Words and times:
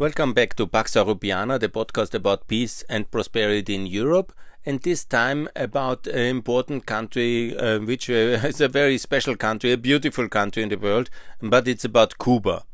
Welcome 0.00 0.32
back 0.32 0.54
to 0.56 0.66
Pax 0.66 0.94
Europiana, 0.94 1.60
the 1.60 1.68
podcast 1.68 2.14
about 2.14 2.48
peace 2.48 2.82
and 2.88 3.10
prosperity 3.10 3.74
in 3.74 3.84
Europe, 3.84 4.32
and 4.64 4.80
this 4.80 5.04
time 5.04 5.46
about 5.54 6.06
an 6.06 6.36
important 6.36 6.86
country, 6.86 7.54
uh, 7.54 7.80
which 7.80 8.08
uh, 8.08 8.12
is 8.48 8.62
a 8.62 8.68
very 8.68 8.96
special 8.96 9.36
country, 9.36 9.72
a 9.72 9.76
beautiful 9.76 10.26
country 10.26 10.62
in 10.62 10.70
the 10.70 10.78
world, 10.78 11.10
but 11.42 11.68
it's 11.68 11.84
about 11.84 12.18
Cuba. 12.18 12.64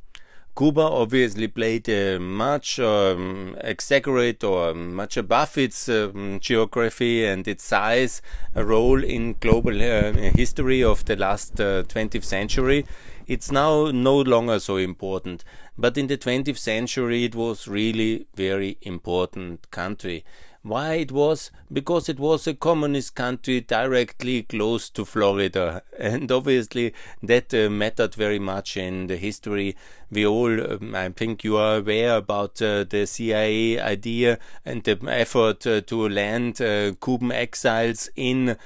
Cuba 0.56 0.80
obviously 0.80 1.48
played 1.48 1.88
a 1.88 2.18
much 2.18 2.78
um, 2.78 3.58
exaggerate 3.60 4.42
or 4.42 4.72
much 4.72 5.16
above 5.18 5.58
its 5.58 5.88
um, 5.88 6.38
geography 6.40 7.26
and 7.26 7.46
its 7.46 7.64
size 7.64 8.22
a 8.54 8.64
role 8.64 9.04
in 9.04 9.34
global 9.40 9.82
uh, 9.82 10.12
history 10.12 10.82
of 10.82 11.04
the 11.04 11.16
last 11.16 11.60
uh, 11.60 11.82
20th 11.82 12.24
century. 12.24 12.86
It's 13.26 13.50
now 13.50 13.90
no 13.90 14.18
longer 14.20 14.58
so 14.60 14.76
important, 14.76 15.44
but 15.78 15.96
in 15.98 16.06
the 16.06 16.18
20th 16.18 16.58
century 16.58 17.24
it 17.24 17.34
was 17.34 17.68
really 17.68 18.26
very 18.34 18.78
important 18.82 19.70
country. 19.70 20.24
Why 20.66 20.94
it 20.94 21.12
was? 21.12 21.52
Because 21.72 22.08
it 22.08 22.18
was 22.18 22.48
a 22.48 22.54
communist 22.54 23.14
country 23.14 23.60
directly 23.60 24.42
close 24.42 24.90
to 24.90 25.04
Florida, 25.04 25.84
and 25.98 26.32
obviously 26.32 26.92
that 27.22 27.54
uh, 27.54 27.70
mattered 27.70 28.16
very 28.16 28.40
much 28.40 28.76
in 28.76 29.06
the 29.06 29.16
history. 29.16 29.76
We 30.10 30.26
all, 30.26 30.72
um, 30.72 30.92
I 30.96 31.08
think, 31.10 31.44
you 31.44 31.56
are 31.56 31.76
aware 31.76 32.16
about 32.16 32.60
uh, 32.60 32.82
the 32.82 33.06
CIA 33.06 33.78
idea 33.78 34.40
and 34.64 34.82
the 34.82 34.98
effort 35.08 35.64
uh, 35.68 35.82
to 35.82 36.08
land 36.08 36.60
uh, 36.60 36.94
Cuban 37.00 37.30
exiles 37.30 38.10
in 38.16 38.56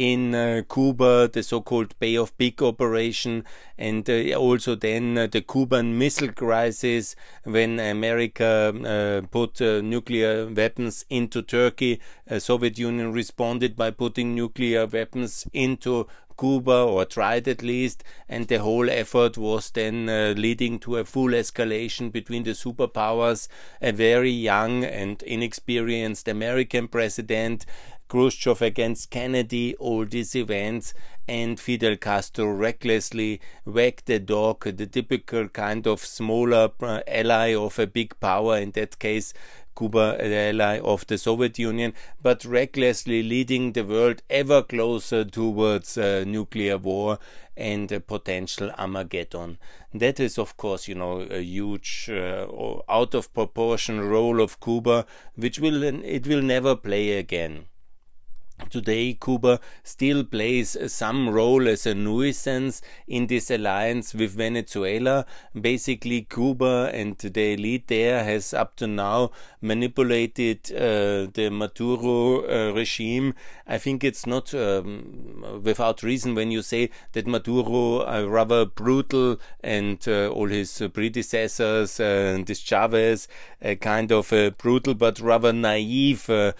in 0.00 0.34
uh, 0.34 0.62
Cuba, 0.72 1.28
the 1.30 1.42
so-called 1.42 1.94
Bay 1.98 2.16
of 2.16 2.36
Pigs 2.38 2.62
operation, 2.62 3.44
and 3.76 4.08
uh, 4.08 4.32
also 4.34 4.74
then 4.74 5.18
uh, 5.18 5.26
the 5.26 5.42
Cuban 5.42 5.98
Missile 5.98 6.32
Crisis 6.32 7.14
when 7.44 7.78
America 7.78 8.72
uh, 8.82 9.26
put 9.26 9.60
uh, 9.60 9.82
nuclear 9.82 10.46
weapons 10.46 11.04
into 11.10 11.42
Turkey. 11.42 12.00
Soviet 12.38 12.78
Union 12.78 13.12
responded 13.12 13.76
by 13.76 13.90
putting 13.90 14.34
nuclear 14.34 14.86
weapons 14.86 15.46
into 15.52 16.06
Cuba, 16.40 16.84
or 16.84 17.04
tried 17.04 17.46
at 17.46 17.62
least, 17.62 18.02
and 18.26 18.48
the 18.48 18.60
whole 18.60 18.88
effort 18.88 19.36
was 19.36 19.70
then 19.72 20.08
uh, 20.08 20.32
leading 20.34 20.78
to 20.78 20.96
a 20.96 21.04
full 21.04 21.32
escalation 21.32 22.10
between 22.10 22.44
the 22.44 22.52
superpowers. 22.52 23.46
A 23.82 23.92
very 23.92 24.30
young 24.30 24.82
and 24.82 25.22
inexperienced 25.24 26.26
American 26.26 26.88
president 26.88 27.66
Khrushchev 28.10 28.60
against 28.60 29.10
Kennedy, 29.10 29.76
all 29.76 30.04
these 30.04 30.34
events, 30.34 30.92
and 31.28 31.60
Fidel 31.60 31.96
Castro 31.96 32.46
recklessly 32.46 33.40
wagged 33.64 34.06
the 34.06 34.18
dog, 34.18 34.64
the 34.64 34.86
typical 34.86 35.46
kind 35.46 35.86
of 35.86 36.00
smaller 36.00 36.72
uh, 36.82 37.02
ally 37.06 37.54
of 37.54 37.78
a 37.78 37.86
big 37.86 38.18
power, 38.18 38.58
in 38.58 38.72
that 38.72 38.98
case, 38.98 39.32
Cuba, 39.78 40.16
the 40.18 40.34
ally 40.34 40.80
of 40.80 41.06
the 41.06 41.18
Soviet 41.18 41.56
Union, 41.60 41.94
but 42.20 42.44
recklessly 42.44 43.22
leading 43.22 43.74
the 43.74 43.84
world 43.84 44.22
ever 44.28 44.64
closer 44.64 45.24
towards 45.24 45.96
uh, 45.96 46.24
nuclear 46.26 46.78
war 46.78 47.20
and 47.56 47.92
a 47.92 48.00
potential 48.00 48.72
Armageddon. 48.76 49.56
That 49.94 50.18
is, 50.18 50.36
of 50.36 50.56
course, 50.56 50.88
you 50.88 50.96
know, 50.96 51.20
a 51.20 51.40
huge, 51.40 52.10
uh, 52.12 52.48
out 52.88 53.14
of 53.14 53.32
proportion 53.32 54.00
role 54.00 54.40
of 54.40 54.58
Cuba, 54.58 55.06
which 55.36 55.60
will 55.60 55.84
it 55.84 56.26
will 56.26 56.42
never 56.42 56.74
play 56.74 57.12
again. 57.12 57.66
Today, 58.68 59.14
Cuba 59.14 59.60
still 59.82 60.24
plays 60.24 60.76
some 60.92 61.30
role 61.30 61.68
as 61.68 61.86
a 61.86 61.94
nuisance 61.94 62.82
in 63.08 63.26
this 63.26 63.50
alliance 63.50 64.14
with 64.14 64.32
Venezuela. 64.32 65.26
Basically, 65.58 66.22
Cuba 66.22 66.90
and 66.92 67.16
the 67.16 67.54
elite 67.54 67.88
there 67.88 68.22
has 68.24 68.52
up 68.52 68.76
to 68.76 68.86
now 68.86 69.30
manipulated 69.60 70.70
uh, 70.72 71.26
the 71.32 71.50
Maduro 71.50 72.42
uh, 72.42 72.72
regime. 72.72 73.34
I 73.66 73.78
think 73.78 74.04
it's 74.04 74.26
not 74.26 74.54
um, 74.54 75.60
without 75.62 76.02
reason 76.02 76.34
when 76.34 76.50
you 76.50 76.62
say 76.62 76.90
that 77.12 77.26
Maduro 77.26 78.04
are 78.04 78.26
rather 78.26 78.64
brutal 78.64 79.40
and 79.62 80.06
uh, 80.06 80.28
all 80.28 80.48
his 80.48 80.82
predecessors 80.92 82.00
and 82.00 82.46
this 82.46 82.60
Chavez 82.60 83.28
a 83.62 83.76
kind 83.76 84.10
of 84.12 84.32
a 84.32 84.50
brutal 84.50 84.94
but 84.94 85.20
rather 85.20 85.52
naive 85.52 86.28
uh, 86.30 86.52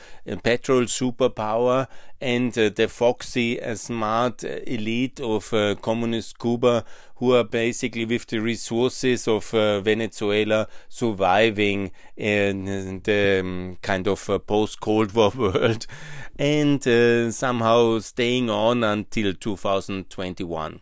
petrol 0.43 0.83
superpower 0.83 1.87
and 2.21 2.57
uh, 2.59 2.69
the 2.69 2.87
foxy, 2.89 3.61
uh, 3.61 3.75
smart 3.75 4.45
elite 4.45 5.21
of 5.21 5.53
uh, 5.55 5.75
communist 5.77 6.39
Cuba 6.39 6.85
who 7.17 7.35
are 7.35 7.45
basically 7.45 8.05
with 8.05 8.27
the 8.27 8.39
resources 8.39 9.27
of 9.27 9.53
uh, 9.55 9.81
Venezuela 9.81 10.69
surviving 10.89 11.91
in 12.17 13.01
the 13.05 13.41
um, 13.41 13.79
kind 13.83 14.07
of 14.07 14.29
uh, 14.29 14.39
post 14.39 14.81
Cold 14.81 15.13
War 15.13 15.31
world 15.37 15.87
and 16.39 16.87
uh, 16.87 17.31
somehow 17.31 17.99
staying 17.99 18.51
on 18.51 18.85
until 18.85 19.35
2021. 19.35 20.81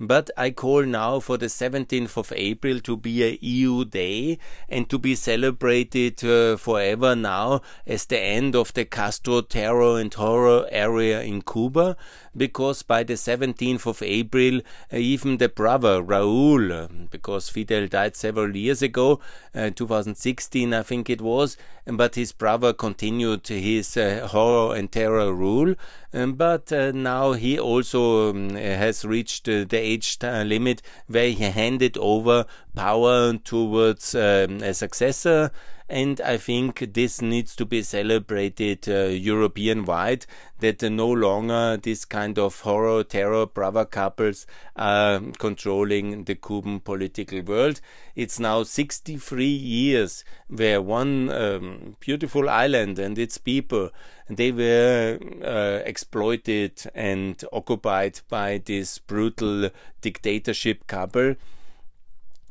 But 0.00 0.28
I 0.36 0.50
call 0.50 0.82
now 0.82 1.20
for 1.20 1.36
the 1.36 1.46
17th 1.46 2.16
of 2.16 2.32
April 2.34 2.80
to 2.80 2.96
be 2.96 3.22
a 3.22 3.38
EU 3.40 3.84
day 3.84 4.38
and 4.68 4.90
to 4.90 4.98
be 4.98 5.14
celebrated 5.14 6.24
uh, 6.24 6.56
forever 6.56 7.14
now 7.14 7.60
as 7.86 8.04
the 8.06 8.18
end 8.18 8.56
of 8.56 8.74
the 8.74 8.84
Castro 8.84 9.40
terror 9.40 10.00
and 10.00 10.12
horror 10.12 10.66
area 10.72 11.22
in 11.22 11.42
Cuba 11.42 11.96
because 12.36 12.82
by 12.82 13.02
the 13.02 13.14
17th 13.14 13.86
of 13.86 14.02
April 14.02 14.60
uh, 14.92 14.96
even 14.96 15.38
the 15.38 15.48
brother 15.48 16.02
Raul 16.02 16.84
uh, 16.84 17.06
because 17.10 17.48
Fidel 17.48 17.86
died 17.86 18.16
several 18.16 18.56
years 18.56 18.82
ago 18.82 19.20
uh, 19.54 19.70
2016 19.70 20.74
I 20.74 20.82
think 20.82 21.10
it 21.10 21.20
was 21.20 21.56
but 21.86 22.14
his 22.14 22.32
brother 22.32 22.72
continued 22.72 23.46
his 23.46 23.94
horror 23.94 24.74
and 24.74 24.90
terror 24.90 25.32
rule 25.32 25.74
um, 26.12 26.34
but 26.34 26.70
now 26.70 27.32
he 27.32 27.58
also 27.58 28.30
um, 28.30 28.50
has 28.50 29.04
reached 29.04 29.44
the 29.44 29.76
age 29.76 30.18
limit 30.22 30.82
where 31.06 31.30
he 31.30 31.44
handed 31.44 31.96
over 31.98 32.46
power 32.74 33.34
towards 33.38 34.14
um, 34.14 34.62
a 34.62 34.74
successor 34.74 35.50
and 35.88 36.20
I 36.22 36.38
think 36.38 36.94
this 36.94 37.20
needs 37.20 37.54
to 37.56 37.66
be 37.66 37.82
celebrated 37.82 38.88
uh, 38.88 39.08
European 39.08 39.84
wide 39.84 40.24
that 40.60 40.82
uh, 40.82 40.88
no 40.88 41.08
longer 41.10 41.76
this 41.76 42.06
kind 42.06 42.38
of 42.38 42.60
horror 42.60 43.04
terror 43.04 43.44
brother 43.46 43.84
couples 43.84 44.46
are 44.76 45.20
controlling 45.38 46.24
the 46.24 46.36
Cuban 46.36 46.80
political 46.80 47.42
world. 47.42 47.82
It's 48.16 48.40
now 48.40 48.62
63 48.62 49.44
years 49.44 50.24
where 50.48 50.80
one 50.80 51.28
um, 51.30 51.96
beautiful 52.00 52.48
island 52.48 52.98
and 52.98 53.18
its 53.18 53.36
people 53.36 53.90
they 54.28 54.52
were 54.52 55.18
uh, 55.44 55.82
exploited 55.84 56.82
and 56.94 57.44
occupied 57.52 58.20
by 58.30 58.56
this 58.64 58.96
brutal 58.98 59.68
dictatorship 60.00 60.86
couple 60.86 61.34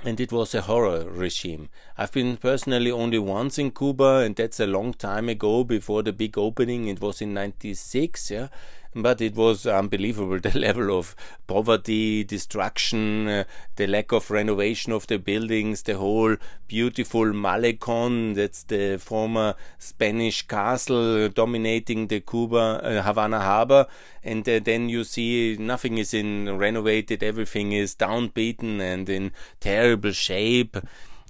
and 0.03 0.19
it 0.19 0.31
was 0.31 0.53
a 0.53 0.61
horror 0.61 1.05
regime. 1.09 1.69
I've 1.97 2.11
been 2.11 2.37
personally 2.37 2.91
only 2.91 3.19
once 3.19 3.57
in 3.57 3.71
Cuba, 3.71 4.17
and 4.17 4.35
that's 4.35 4.59
a 4.59 4.67
long 4.67 4.93
time 4.93 5.29
ago 5.29 5.63
before 5.63 6.03
the 6.03 6.13
big 6.13 6.37
opening. 6.37 6.87
It 6.87 7.01
was 7.01 7.21
in 7.21 7.33
96, 7.33 8.31
yeah 8.31 8.47
but 8.95 9.21
it 9.21 9.35
was 9.35 9.65
unbelievable 9.65 10.39
the 10.43 10.57
level 10.57 10.97
of 10.97 11.15
poverty, 11.47 12.23
destruction, 12.23 13.27
uh, 13.27 13.43
the 13.75 13.87
lack 13.87 14.11
of 14.11 14.31
renovation 14.31 14.91
of 14.91 15.07
the 15.07 15.17
buildings, 15.17 15.83
the 15.83 15.97
whole 15.97 16.35
beautiful 16.67 17.25
Malecon, 17.25 18.35
that's 18.35 18.63
the 18.63 18.97
former 18.97 19.55
Spanish 19.77 20.47
castle 20.47 21.29
dominating 21.29 22.07
the 22.07 22.19
Cuba 22.19 22.81
uh, 22.83 23.01
Havana 23.03 23.39
harbor, 23.39 23.87
and 24.23 24.47
uh, 24.47 24.59
then 24.63 24.89
you 24.89 25.03
see 25.03 25.57
nothing 25.59 25.97
is 25.97 26.13
in 26.13 26.57
renovated, 26.57 27.23
everything 27.23 27.71
is 27.71 27.95
downbeaten 27.95 28.79
and 28.79 29.09
in 29.09 29.31
terrible 29.59 30.11
shape. 30.11 30.77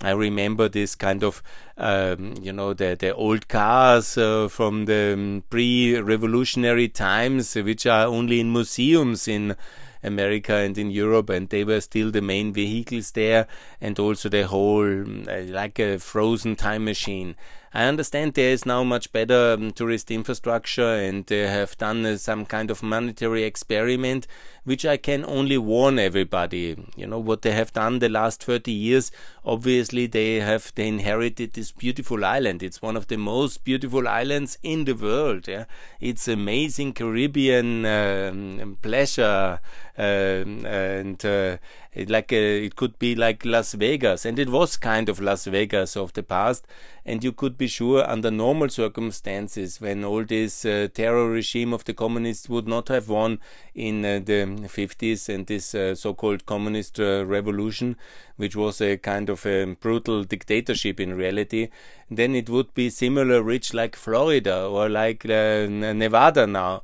I 0.01 0.11
remember 0.11 0.67
this 0.67 0.95
kind 0.95 1.23
of, 1.23 1.41
um, 1.77 2.33
you 2.41 2.51
know, 2.51 2.73
the, 2.73 2.95
the 2.99 3.13
old 3.13 3.47
cars 3.47 4.17
uh, 4.17 4.47
from 4.49 4.85
the 4.85 5.13
um, 5.13 5.43
pre 5.49 5.97
revolutionary 5.99 6.89
times, 6.89 7.55
which 7.55 7.85
are 7.85 8.05
only 8.05 8.39
in 8.39 8.51
museums 8.51 9.27
in 9.27 9.55
America 10.03 10.55
and 10.55 10.77
in 10.77 10.91
Europe, 10.91 11.29
and 11.29 11.49
they 11.49 11.63
were 11.63 11.79
still 11.81 12.11
the 12.11 12.21
main 12.21 12.51
vehicles 12.51 13.11
there, 13.11 13.47
and 13.79 13.97
also 13.99 14.29
the 14.29 14.47
whole, 14.47 15.01
uh, 15.29 15.41
like 15.43 15.79
a 15.79 15.97
frozen 15.99 16.55
time 16.55 16.83
machine. 16.85 17.35
I 17.75 17.85
understand 17.85 18.35
there 18.35 18.51
is 18.51 18.67
now 18.67 18.83
much 18.83 19.11
better 19.11 19.53
um, 19.53 19.71
tourist 19.71 20.11
infrastructure 20.11 20.93
and 20.93 21.25
they 21.25 21.47
have 21.47 21.75
done 21.79 22.05
uh, 22.05 22.17
some 22.17 22.45
kind 22.45 22.69
of 22.69 22.83
monetary 22.83 23.43
experiment, 23.45 24.27
which 24.63 24.85
I 24.85 24.97
can 24.97 25.25
only 25.25 25.57
warn 25.57 25.97
everybody. 25.97 26.77
You 26.95 27.07
know, 27.07 27.17
what 27.17 27.41
they 27.41 27.51
have 27.51 27.73
done 27.73 27.97
the 27.97 28.09
last 28.09 28.43
30 28.43 28.71
years, 28.71 29.11
obviously 29.43 30.05
they 30.05 30.35
have 30.35 30.71
they 30.75 30.87
inherited 30.87 31.53
this 31.53 31.71
beautiful 31.71 32.23
island. 32.23 32.61
It's 32.61 32.79
one 32.79 32.95
of 32.95 33.07
the 33.07 33.17
most 33.17 33.63
beautiful 33.63 34.07
islands 34.07 34.59
in 34.61 34.85
the 34.85 34.93
world. 34.93 35.47
Yeah? 35.47 35.65
It's 35.99 36.27
amazing 36.27 36.93
Caribbean 36.93 37.85
um, 37.87 38.77
pleasure 38.83 39.59
um, 39.97 40.65
and 40.65 41.25
uh, 41.25 41.57
It, 41.95 42.09
like 42.09 42.33
uh, 42.33 42.35
it 42.35 42.75
could 42.75 42.97
be 42.97 43.13
like 43.15 43.45
Las 43.45 43.73
Vegas, 43.73 44.25
and 44.25 44.39
it 44.39 44.49
was 44.49 44.77
kind 44.77 45.09
of 45.09 45.19
Las 45.19 45.45
Vegas 45.45 45.95
of 45.95 46.13
the 46.13 46.23
past. 46.23 46.65
And 47.05 47.23
you 47.23 47.33
could 47.33 47.57
be 47.57 47.67
sure, 47.67 48.09
under 48.09 48.31
normal 48.31 48.69
circumstances, 48.69 49.79
when 49.79 50.03
all 50.03 50.23
this 50.23 50.65
uh, 50.65 50.87
terror 50.93 51.29
regime 51.29 51.73
of 51.73 51.83
the 51.83 51.93
communists 51.93 52.49
would 52.49 52.67
not 52.67 52.87
have 52.87 53.09
won 53.09 53.39
in 53.75 54.05
uh, 54.05 54.21
the 54.23 54.45
50s 54.45 55.27
and 55.27 55.45
this 55.45 55.75
uh, 55.75 55.93
so-called 55.95 56.45
communist 56.45 56.99
uh, 56.99 57.25
revolution, 57.25 57.97
which 58.37 58.55
was 58.55 58.79
a 58.81 58.97
kind 58.97 59.29
of 59.29 59.45
a 59.45 59.75
brutal 59.75 60.23
dictatorship 60.23 60.99
in 60.99 61.15
reality, 61.15 61.67
then 62.09 62.35
it 62.35 62.49
would 62.49 62.73
be 62.73 62.89
similar 62.89 63.43
rich 63.43 63.73
like 63.73 63.95
Florida 63.95 64.65
or 64.65 64.89
like 64.89 65.25
uh, 65.25 65.67
Nevada 65.67 66.47
now 66.47 66.81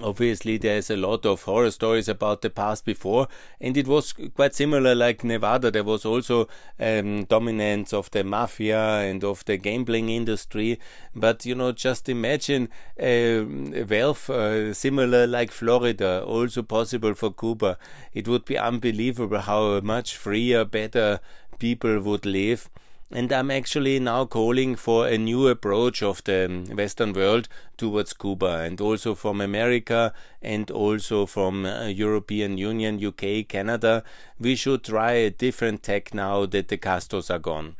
obviously 0.00 0.56
there's 0.56 0.90
a 0.90 0.96
lot 0.96 1.26
of 1.26 1.42
horror 1.42 1.70
stories 1.70 2.08
about 2.08 2.42
the 2.42 2.50
past 2.50 2.84
before 2.84 3.28
and 3.60 3.76
it 3.76 3.86
was 3.86 4.14
quite 4.34 4.54
similar 4.54 4.94
like 4.94 5.24
nevada. 5.24 5.70
There 5.70 5.84
was 5.84 6.04
also 6.04 6.48
um, 6.78 7.24
dominance 7.24 7.92
of 7.92 8.10
the 8.10 8.24
mafia 8.24 8.80
and 8.80 9.22
of 9.24 9.44
the 9.44 9.56
gambling 9.56 10.08
industry. 10.08 10.78
But 11.14 11.44
you 11.44 11.54
know 11.54 11.72
just 11.72 12.08
imagine 12.08 12.68
uh, 13.00 13.44
wealth 13.88 14.30
uh, 14.30 14.74
similar 14.74 15.26
like 15.26 15.50
florida 15.50 16.22
also 16.24 16.62
possible 16.62 17.14
for 17.14 17.32
cuba. 17.32 17.78
It 18.14 18.28
would 18.28 18.44
be 18.44 18.58
unbelievable 18.58 19.40
how 19.40 19.80
much 19.80 20.16
freer 20.16 20.64
better 20.64 21.20
people 21.58 22.00
would 22.00 22.26
live 22.26 22.68
and 23.12 23.30
I'm 23.32 23.50
actually 23.50 24.00
now 24.00 24.24
calling 24.24 24.74
for 24.74 25.06
a 25.06 25.18
new 25.18 25.48
approach 25.48 26.02
of 26.02 26.24
the 26.24 26.66
Western 26.74 27.12
world 27.12 27.48
towards 27.76 28.12
Cuba 28.12 28.60
and 28.64 28.80
also 28.80 29.14
from 29.14 29.40
America 29.40 30.14
and 30.40 30.70
also 30.70 31.26
from 31.26 31.66
uh, 31.66 31.86
European 31.86 32.56
Union, 32.56 33.04
UK, 33.04 33.46
Canada. 33.46 34.02
We 34.40 34.56
should 34.56 34.84
try 34.84 35.12
a 35.12 35.30
different 35.30 35.82
tack 35.82 36.14
now 36.14 36.46
that 36.46 36.68
the 36.68 36.78
Castros 36.78 37.30
are 37.30 37.38
gone. 37.38 37.76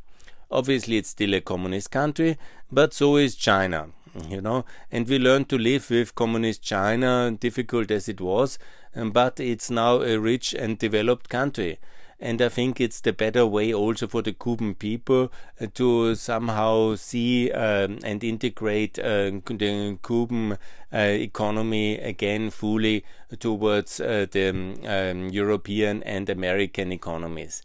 Obviously, 0.50 0.98
it's 0.98 1.08
still 1.08 1.32
a 1.34 1.40
communist 1.40 1.90
country, 1.90 2.36
but 2.70 2.92
so 2.92 3.16
is 3.16 3.34
China 3.34 3.88
you 4.28 4.40
know 4.40 4.64
and 4.90 5.08
we 5.08 5.18
learned 5.18 5.48
to 5.48 5.56
live 5.56 5.88
with 5.88 6.14
communist 6.14 6.62
china 6.62 7.34
difficult 7.40 7.90
as 7.90 8.08
it 8.10 8.20
was 8.20 8.58
but 8.94 9.40
it's 9.40 9.70
now 9.70 10.02
a 10.02 10.18
rich 10.18 10.52
and 10.52 10.78
developed 10.78 11.30
country 11.30 11.78
and 12.22 12.40
I 12.40 12.48
think 12.48 12.80
it's 12.80 13.00
the 13.00 13.12
better 13.12 13.44
way 13.44 13.74
also 13.74 14.06
for 14.06 14.22
the 14.22 14.32
Cuban 14.32 14.76
people 14.76 15.32
uh, 15.60 15.66
to 15.74 16.14
somehow 16.14 16.94
see 16.94 17.50
um, 17.50 17.98
and 18.04 18.22
integrate 18.22 18.98
uh, 18.98 19.32
the 19.44 19.98
Cuban 20.06 20.52
uh, 20.92 20.96
economy 20.98 21.98
again 21.98 22.50
fully 22.50 23.04
towards 23.40 24.00
uh, 24.00 24.26
the 24.30 24.50
um, 24.86 25.30
European 25.30 26.02
and 26.04 26.30
American 26.30 26.92
economies. 26.92 27.62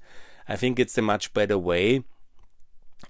I 0.49 0.55
think 0.55 0.79
it's 0.79 0.97
a 0.97 1.03
much 1.03 1.33
better 1.33 1.57
way. 1.57 2.03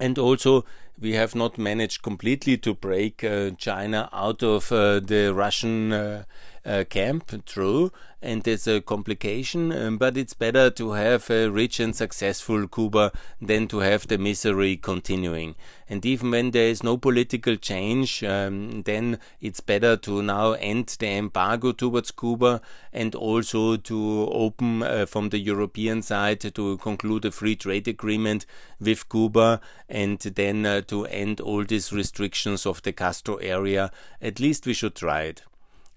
And 0.01 0.19
also, 0.19 0.65
we 0.99 1.13
have 1.13 1.33
not 1.33 1.57
managed 1.57 2.01
completely 2.01 2.57
to 2.57 2.73
break 2.73 3.23
uh, 3.23 3.51
China 3.51 4.09
out 4.11 4.43
of 4.43 4.69
uh, 4.71 4.99
the 4.99 5.33
Russian 5.33 6.25
uh, 6.67 6.83
camp, 6.83 7.45
true, 7.45 7.91
and 8.21 8.43
there's 8.43 8.67
a 8.67 8.81
complication, 8.81 9.71
um, 9.71 9.97
but 9.97 10.17
it's 10.17 10.33
better 10.33 10.69
to 10.71 10.91
have 10.91 11.29
a 11.29 11.49
rich 11.49 11.79
and 11.79 11.95
successful 11.95 12.67
Cuba 12.67 13.11
than 13.41 13.67
to 13.67 13.79
have 13.79 14.07
the 14.07 14.17
misery 14.17 14.75
continuing. 14.75 15.55
And 15.87 16.05
even 16.05 16.31
when 16.31 16.51
there 16.51 16.67
is 16.67 16.83
no 16.83 16.97
political 16.97 17.55
change, 17.55 18.23
um, 18.23 18.81
then 18.83 19.19
it's 19.39 19.61
better 19.61 19.95
to 19.97 20.21
now 20.21 20.53
end 20.53 20.95
the 20.99 21.07
embargo 21.07 21.71
towards 21.71 22.11
Cuba 22.11 22.59
and 22.91 23.15
also 23.15 23.77
to 23.77 24.27
open 24.31 24.83
uh, 24.83 25.05
from 25.05 25.29
the 25.29 25.39
European 25.39 26.01
side 26.01 26.41
to 26.41 26.77
conclude 26.77 27.23
a 27.25 27.31
free 27.31 27.55
trade 27.55 27.87
agreement 27.87 28.45
with 28.79 29.07
Cuba 29.07 29.61
and 29.87 30.19
then 30.19 30.65
uh, 30.65 30.81
to 30.87 31.05
end 31.05 31.39
all 31.39 31.63
these 31.63 31.93
restrictions 31.93 32.65
of 32.65 32.81
the 32.81 32.91
Castro 32.91 33.35
area. 33.35 33.91
At 34.21 34.39
least 34.39 34.65
we 34.65 34.73
should 34.73 34.95
try 34.95 35.21
it. 35.21 35.43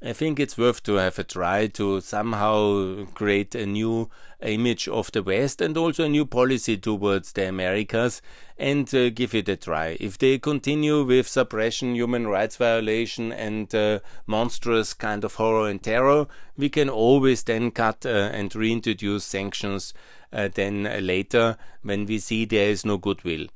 I 0.02 0.14
think 0.14 0.41
it's 0.41 0.56
worth 0.56 0.82
to 0.85 0.94
have 0.94 1.19
a 1.19 1.25
try 1.25 1.67
to 1.67 2.00
somehow 2.00 3.05
create 3.12 3.55
a 3.55 3.67
new 3.67 4.08
image 4.41 4.88
of 4.88 5.12
the 5.12 5.23
West 5.23 5.61
and 5.61 5.76
also 5.76 6.06
a 6.06 6.08
new 6.08 6.25
policy 6.25 6.79
towards 6.79 7.32
the 7.32 7.47
Americas 7.47 8.23
and 8.56 8.93
uh, 8.94 9.11
give 9.11 9.35
it 9.35 9.47
a 9.50 9.56
try. 9.56 9.99
If 10.00 10.17
they 10.17 10.38
continue 10.38 11.02
with 11.05 11.29
suppression, 11.29 11.94
human 11.94 12.26
rights 12.26 12.56
violation, 12.56 13.31
and 13.31 13.75
uh, 13.75 14.00
monstrous 14.26 14.94
kind 14.94 15.23
of 15.23 15.35
horror 15.35 15.69
and 15.69 15.82
terror, 15.82 16.29
we 16.56 16.70
can 16.70 16.88
always 16.88 17.43
then 17.43 17.70
cut 17.70 18.06
uh, 18.06 18.31
and 18.32 18.55
reintroduce 18.56 19.26
sanctions 19.26 19.93
uh, 20.32 20.49
then 20.55 20.85
later 21.05 21.58
when 21.82 22.06
we 22.06 22.19
see 22.19 22.46
there 22.46 22.70
is 22.70 22.87
no 22.87 22.96
goodwill. 22.96 23.49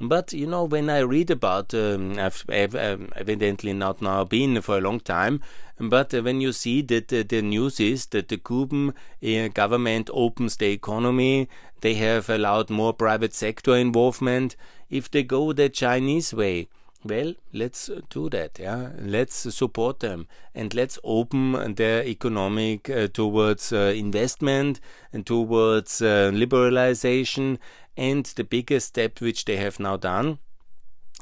But 0.00 0.32
you 0.32 0.46
know, 0.46 0.64
when 0.64 0.90
I 0.90 0.98
read 1.00 1.30
about, 1.30 1.72
um, 1.74 2.18
I've, 2.18 2.44
I've 2.48 2.74
um, 2.74 3.10
evidently 3.14 3.72
not 3.72 4.02
now 4.02 4.24
been 4.24 4.60
for 4.60 4.78
a 4.78 4.80
long 4.80 4.98
time, 5.00 5.40
but 5.78 6.12
uh, 6.12 6.22
when 6.22 6.40
you 6.40 6.52
see 6.52 6.82
that 6.82 7.12
uh, 7.12 7.22
the 7.28 7.40
news 7.42 7.78
is 7.78 8.06
that 8.06 8.28
the 8.28 8.36
Cuban 8.36 8.94
uh, 9.22 9.48
government 9.48 10.10
opens 10.12 10.56
the 10.56 10.72
economy, 10.72 11.48
they 11.80 11.94
have 11.94 12.28
allowed 12.28 12.70
more 12.70 12.92
private 12.92 13.34
sector 13.34 13.76
involvement. 13.76 14.56
If 14.90 15.10
they 15.10 15.22
go 15.22 15.52
the 15.52 15.68
Chinese 15.68 16.34
way, 16.34 16.68
well, 17.04 17.34
let's 17.52 17.90
do 18.10 18.28
that. 18.30 18.58
Yeah, 18.60 18.90
let's 19.00 19.34
support 19.34 20.00
them 20.00 20.28
and 20.54 20.72
let's 20.72 20.98
open 21.02 21.74
their 21.74 22.04
economic 22.04 22.88
uh, 22.88 23.08
towards 23.08 23.72
uh, 23.72 23.92
investment 23.96 24.80
and 25.12 25.26
towards 25.26 26.00
uh, 26.00 26.30
liberalization 26.32 27.58
and 27.96 28.24
the 28.24 28.44
biggest 28.44 28.88
step 28.88 29.20
which 29.20 29.44
they 29.44 29.56
have 29.56 29.78
now 29.78 29.96
done, 29.96 30.38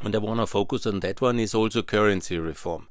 and 0.03 0.15
I 0.15 0.19
want 0.19 0.41
to 0.41 0.47
focus 0.47 0.87
on 0.87 1.01
that 1.01 1.21
one, 1.21 1.39
is 1.39 1.55
also 1.55 1.83
currency 1.83 2.39
reform. 2.39 2.89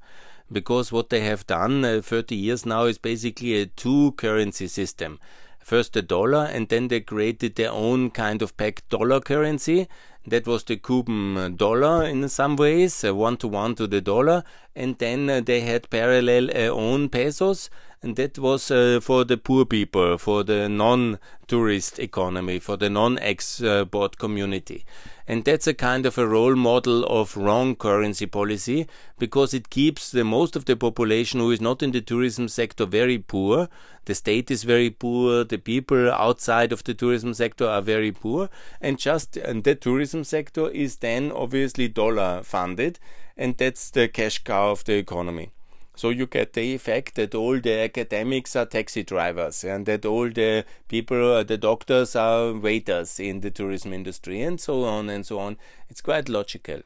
Because 0.52 0.92
what 0.92 1.10
they 1.10 1.22
have 1.22 1.46
done 1.48 1.86
uh, 1.86 2.02
30 2.02 2.36
years 2.36 2.66
now 2.66 2.86
is 2.86 2.98
basically 2.98 3.56
a 3.56 3.68
two 3.68 4.14
currency 4.14 4.68
system. 4.68 5.20
First 5.60 5.94
the 5.94 6.02
dollar, 6.02 6.46
and 6.46 6.70
then 6.70 6.88
they 6.88 7.02
created 7.02 7.56
their 7.56 7.72
own 7.72 8.10
kind 8.10 8.42
of 8.42 8.58
pegged 8.58 8.90
dollar 8.90 9.20
currency. 9.20 9.88
That 10.28 10.46
was 10.46 10.64
the 10.64 10.78
Cuban 10.78 11.56
dollar 11.56 12.04
in 12.06 12.28
some 12.30 12.56
ways, 12.56 13.04
one 13.04 13.38
to 13.38 13.48
one 13.48 13.76
to 13.76 13.88
the 13.88 14.02
dollar. 14.02 14.44
And 14.76 14.98
then 14.98 15.30
uh, 15.30 15.42
they 15.42 15.62
had 15.62 15.90
parallel 15.90 16.50
uh, 16.52 16.70
own 16.70 17.10
pesos 17.10 17.70
and 18.02 18.16
that 18.16 18.40
was 18.40 18.72
uh, 18.72 19.00
for 19.02 19.26
the 19.26 19.38
poor 19.38 19.66
people, 19.66 20.18
for 20.18 20.44
the 20.46 20.70
non-tourist 20.70 22.00
economy, 22.00 22.58
for 22.60 22.78
the 22.78 22.90
non-export 22.90 24.18
community. 24.18 24.86
And 25.28 25.44
that's 25.44 25.68
a 25.68 25.74
kind 25.74 26.06
of 26.06 26.18
a 26.18 26.28
role 26.28 26.56
model 26.56 27.04
of 27.04 27.36
wrong 27.36 27.76
currency 27.76 28.26
policy 28.26 28.88
because 29.20 29.54
it 29.54 29.70
keeps 29.70 30.12
the 30.12 30.24
most 30.24 30.56
of 30.56 30.66
the 30.66 30.76
population 30.76 31.40
who 31.40 31.52
is 31.52 31.62
not 31.62 31.84
in 31.84 31.92
the 31.92 32.02
tourism 32.02 32.48
sector 32.48 32.86
very 32.86 33.20
poor. 33.20 33.68
The 34.06 34.16
state 34.16 34.50
is 34.50 34.64
very 34.64 34.90
poor. 34.90 35.44
The 35.44 35.60
people 35.60 36.10
outside 36.12 36.72
of 36.72 36.84
the 36.84 36.96
tourism 36.96 37.36
sector 37.36 37.68
are 37.68 37.82
very 37.82 38.12
poor. 38.12 38.50
And 38.82 38.98
just 38.98 39.38
and 39.38 39.64
the 39.64 39.76
tourism 39.76 40.09
sector 40.24 40.70
is 40.70 40.98
then 40.98 41.32
obviously 41.32 41.88
dollar 41.88 42.44
funded. 42.44 43.00
And 43.38 43.58
that's 43.58 43.90
the 43.90 44.08
cash 44.08 44.44
cow 44.44 44.72
of 44.72 44.84
the 44.84 44.94
economy. 44.94 45.52
So 45.96 46.12
you 46.12 46.28
get 46.28 46.54
the 46.54 46.76
effect 46.76 47.16
that 47.16 47.36
all 47.36 47.60
the 47.60 47.80
academics 47.80 48.56
are 48.56 48.66
taxi 48.66 49.04
drivers 49.04 49.66
and 49.66 49.86
that 49.86 50.06
all 50.06 50.30
the 50.30 50.64
people, 50.88 51.34
uh, 51.34 51.44
the 51.44 51.58
doctors 51.58 52.16
are 52.16 52.54
waiters 52.54 53.20
in 53.20 53.42
the 53.42 53.52
tourism 53.52 53.92
industry 53.92 54.42
and 54.42 54.62
so 54.62 54.86
on 54.86 55.10
and 55.10 55.26
so 55.26 55.40
on. 55.40 55.58
It's 55.90 56.00
quite 56.00 56.30
logical. 56.30 56.84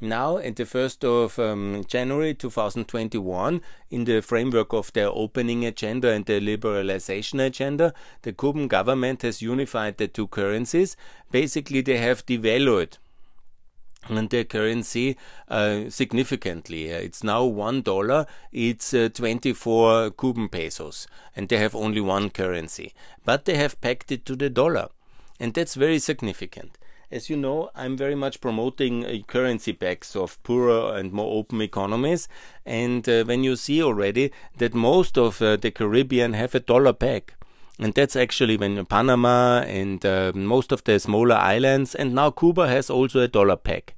Now, 0.00 0.36
at 0.36 0.56
the 0.56 0.64
1st 0.64 1.04
of 1.04 1.38
um, 1.38 1.82
January 1.88 2.34
2021, 2.34 3.62
in 3.90 4.04
the 4.04 4.20
framework 4.20 4.74
of 4.74 4.92
their 4.92 5.08
opening 5.08 5.64
agenda 5.64 6.10
and 6.10 6.26
the 6.26 6.38
liberalization 6.38 7.44
agenda, 7.44 7.94
the 8.20 8.34
Cuban 8.34 8.68
government 8.68 9.22
has 9.22 9.40
unified 9.40 9.96
the 9.96 10.06
two 10.06 10.26
currencies. 10.26 10.98
Basically, 11.30 11.80
they 11.80 11.96
have 11.96 12.26
devalued 12.26 12.98
and 14.08 14.30
their 14.30 14.44
currency 14.44 15.16
uh, 15.48 15.88
significantly. 15.88 16.88
It's 16.88 17.24
now 17.24 17.44
one 17.44 17.80
dollar. 17.82 18.26
It's 18.52 18.92
uh, 18.92 19.08
24 19.12 20.10
Cuban 20.10 20.48
pesos, 20.48 21.06
and 21.34 21.48
they 21.48 21.56
have 21.56 21.74
only 21.74 22.02
one 22.02 22.30
currency. 22.30 22.92
But 23.24 23.46
they 23.46 23.56
have 23.56 23.80
pegged 23.80 24.12
it 24.12 24.26
to 24.26 24.36
the 24.36 24.50
dollar, 24.50 24.88
and 25.40 25.54
that's 25.54 25.74
very 25.74 25.98
significant. 25.98 26.76
As 27.08 27.30
you 27.30 27.36
know, 27.36 27.70
I'm 27.76 27.96
very 27.96 28.16
much 28.16 28.40
promoting 28.40 29.04
uh, 29.06 29.18
currency 29.28 29.72
pegs 29.72 30.16
of 30.16 30.42
poorer 30.42 30.96
and 30.96 31.12
more 31.12 31.38
open 31.38 31.60
economies. 31.62 32.26
And 32.64 33.08
uh, 33.08 33.22
when 33.24 33.44
you 33.44 33.54
see 33.54 33.80
already 33.80 34.32
that 34.58 34.74
most 34.74 35.16
of 35.16 35.40
uh, 35.40 35.54
the 35.56 35.70
Caribbean 35.70 36.32
have 36.32 36.56
a 36.56 36.60
dollar 36.60 36.92
peg, 36.92 37.32
and 37.78 37.94
that's 37.94 38.16
actually 38.16 38.56
when 38.56 38.84
Panama 38.86 39.60
and 39.60 40.04
uh, 40.04 40.32
most 40.34 40.72
of 40.72 40.82
the 40.82 40.98
smaller 40.98 41.36
islands, 41.36 41.94
and 41.94 42.12
now 42.12 42.30
Cuba 42.32 42.66
has 42.66 42.90
also 42.90 43.20
a 43.20 43.28
dollar 43.28 43.56
peg. 43.56 43.94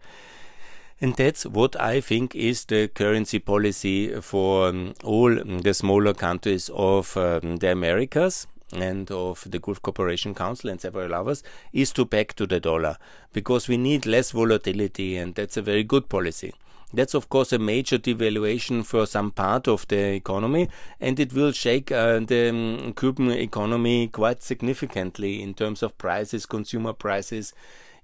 And 1.00 1.14
that's 1.14 1.46
what 1.46 1.80
I 1.80 2.02
think 2.02 2.34
is 2.34 2.66
the 2.66 2.88
currency 2.88 3.38
policy 3.38 4.20
for 4.20 4.68
um, 4.68 4.94
all 5.02 5.34
the 5.34 5.72
smaller 5.72 6.12
countries 6.12 6.68
of 6.74 7.16
um, 7.16 7.56
the 7.56 7.70
Americas. 7.70 8.48
And 8.72 9.10
of 9.10 9.46
the 9.50 9.58
Gulf 9.58 9.80
Cooperation 9.82 10.34
Council 10.34 10.70
and 10.70 10.80
several 10.80 11.14
others 11.14 11.42
is 11.72 11.92
to 11.92 12.04
back 12.04 12.34
to 12.34 12.46
the 12.46 12.60
dollar 12.60 12.98
because 13.32 13.68
we 13.68 13.76
need 13.76 14.06
less 14.06 14.30
volatility 14.30 15.16
and 15.16 15.34
that's 15.34 15.56
a 15.56 15.62
very 15.62 15.84
good 15.84 16.08
policy. 16.08 16.52
That's 16.92 17.12
of 17.14 17.28
course 17.28 17.52
a 17.52 17.58
major 17.58 17.98
devaluation 17.98 18.84
for 18.84 19.04
some 19.04 19.30
part 19.30 19.68
of 19.68 19.86
the 19.88 20.14
economy, 20.14 20.70
and 20.98 21.20
it 21.20 21.34
will 21.34 21.52
shake 21.52 21.92
uh, 21.92 22.20
the 22.20 22.48
um, 22.48 22.94
Cuban 22.94 23.30
economy 23.30 24.08
quite 24.08 24.42
significantly 24.42 25.42
in 25.42 25.52
terms 25.52 25.82
of 25.82 25.98
prices, 25.98 26.46
consumer 26.46 26.94
prices, 26.94 27.52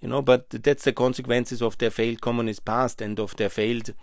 you 0.03 0.09
know. 0.09 0.21
But 0.21 0.51
that's 0.51 0.85
the 0.85 0.93
consequences 0.93 1.63
of 1.63 1.79
their 1.79 1.89
failed 1.89 2.21
communist 2.21 2.67
past 2.67 3.01
and 3.01 3.19
of 3.19 3.35
their 3.37 3.49
failed 3.49 3.95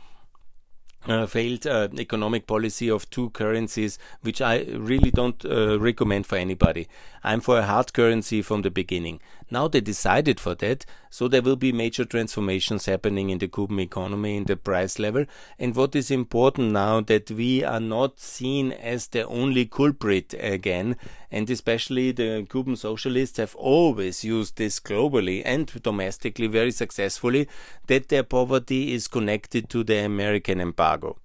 uh, 1.08 1.26
failed 1.26 1.66
uh, 1.66 1.88
economic 1.98 2.48
policy 2.48 2.90
of 2.90 3.10
two 3.10 3.30
currencies, 3.32 3.98
which 4.22 4.42
I 4.42 4.64
really 4.64 5.12
don't 5.12 5.44
uh, 5.46 5.80
recommend 5.80 6.28
for 6.28 6.36
anybody. 6.38 6.88
I'm 7.24 7.42
for 7.42 7.60
a 7.60 7.64
hard 7.64 7.94
currency 7.94 8.42
from 8.42 8.62
the 8.62 8.72
beginning. 8.72 9.20
Now 9.50 9.68
they 9.68 9.82
decided 9.82 10.40
for 10.40 10.56
that, 10.56 10.86
so 11.10 11.28
there 11.28 11.42
will 11.42 11.58
be 11.58 11.72
major 11.72 12.06
transformations 12.06 12.86
happening 12.86 13.30
in 13.30 13.40
the 13.40 13.48
Cuban 13.48 13.80
economy, 13.80 14.38
in 14.38 14.46
the 14.46 14.56
price 14.56 14.98
level. 14.98 15.26
And 15.60 15.76
what 15.76 15.96
is 15.96 16.10
important 16.10 16.72
now 16.72 17.02
that 17.02 17.30
we 17.30 17.64
are 17.64 17.82
not 17.82 18.20
seen 18.20 18.72
as 18.72 19.08
the 19.08 19.28
only 19.28 19.66
culprit 19.66 20.34
again, 20.40 20.96
and 21.32 21.50
especially 21.50 22.12
the 22.12 22.46
Cuban 22.50 22.76
socialists 22.76 23.38
have 23.38 23.56
always 23.56 24.24
used 24.24 24.58
this 24.58 24.80
globally 24.80 25.42
and 25.46 25.68
domestically 25.82 26.48
very 26.48 26.72
successfully, 26.72 27.48
that 27.88 28.10
their 28.10 28.24
poverty 28.24 28.94
is 28.94 29.08
connected 29.08 29.70
to 29.70 29.84
the 29.84 30.04
American 30.04 30.60
embargo. 30.60 31.18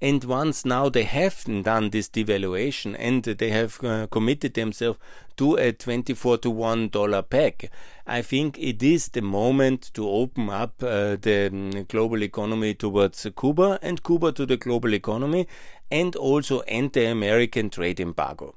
And 0.00 0.22
once 0.22 0.64
now 0.64 0.88
they 0.88 1.02
have 1.02 1.44
done 1.44 1.90
this 1.90 2.08
devaluation 2.08 2.94
and 2.96 3.24
they 3.24 3.50
have 3.50 3.82
uh, 3.82 4.06
committed 4.06 4.54
themselves 4.54 5.00
to 5.38 5.56
a 5.56 5.72
24 5.72 6.38
to 6.38 6.50
1 6.50 6.88
dollar 6.90 7.22
peg, 7.22 7.68
I 8.06 8.22
think 8.22 8.56
it 8.58 8.80
is 8.80 9.08
the 9.08 9.22
moment 9.22 9.90
to 9.94 10.08
open 10.08 10.50
up 10.50 10.80
uh, 10.82 11.16
the 11.16 11.48
um, 11.52 11.84
global 11.88 12.22
economy 12.22 12.74
towards 12.74 13.26
Cuba 13.38 13.80
and 13.82 14.02
Cuba 14.04 14.30
to 14.32 14.46
the 14.46 14.56
global 14.56 14.94
economy 14.94 15.48
and 15.90 16.14
also 16.14 16.60
end 16.60 16.92
the 16.92 17.06
American 17.06 17.68
trade 17.68 17.98
embargo. 17.98 18.54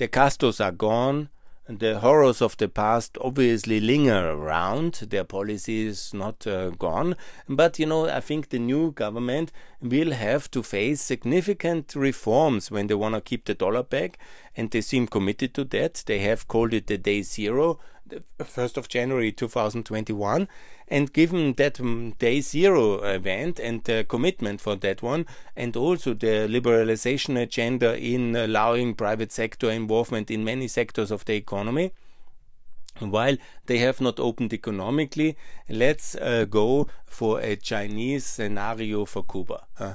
The 0.00 0.08
Castros 0.08 0.64
are 0.64 0.72
gone 0.72 1.28
the 1.78 2.00
horrors 2.00 2.42
of 2.42 2.56
the 2.56 2.68
past 2.68 3.16
obviously 3.20 3.80
linger 3.80 4.30
around. 4.30 4.94
Their 5.10 5.24
policy 5.24 5.86
is 5.86 6.12
not 6.12 6.46
uh, 6.46 6.70
gone. 6.70 7.16
But, 7.48 7.78
you 7.78 7.86
know, 7.86 8.08
I 8.08 8.20
think 8.20 8.48
the 8.48 8.58
new 8.58 8.92
government 8.92 9.52
will 9.80 10.12
have 10.12 10.50
to 10.52 10.62
face 10.62 11.00
significant 11.00 11.94
reforms 11.94 12.70
when 12.70 12.86
they 12.86 12.94
want 12.94 13.14
to 13.14 13.20
keep 13.20 13.44
the 13.44 13.54
dollar 13.54 13.82
peg. 13.82 14.16
And 14.56 14.70
they 14.70 14.80
seem 14.80 15.06
committed 15.06 15.54
to 15.54 15.64
that. 15.64 16.02
They 16.06 16.20
have 16.20 16.48
called 16.48 16.74
it 16.74 16.86
the 16.88 16.98
day 16.98 17.22
zero, 17.22 17.78
1st 18.38 18.76
of 18.76 18.88
January 18.88 19.32
2021. 19.32 20.48
And 20.88 21.12
given 21.12 21.52
that 21.54 21.80
um, 21.80 22.14
day 22.18 22.40
zero 22.40 23.02
event 23.02 23.60
and 23.60 23.84
the 23.84 24.04
commitment 24.08 24.60
for 24.60 24.76
that 24.76 25.02
one, 25.02 25.26
and 25.56 25.76
also 25.76 26.14
the 26.14 26.48
liberalization 26.48 27.40
agenda 27.40 27.96
in 27.96 28.34
allowing 28.34 28.94
private 28.94 29.30
sector 29.30 29.70
involvement 29.70 30.30
in 30.30 30.44
many 30.44 30.66
sectors 30.66 31.10
of 31.10 31.24
the 31.24 31.34
economy, 31.34 31.92
while 32.98 33.36
they 33.66 33.78
have 33.78 34.00
not 34.00 34.18
opened 34.20 34.52
economically, 34.52 35.36
let's 35.68 36.14
uh, 36.16 36.44
go 36.44 36.88
for 37.06 37.40
a 37.40 37.56
Chinese 37.56 38.26
scenario 38.26 39.04
for 39.04 39.24
Cuba. 39.24 39.66
Uh, 39.78 39.94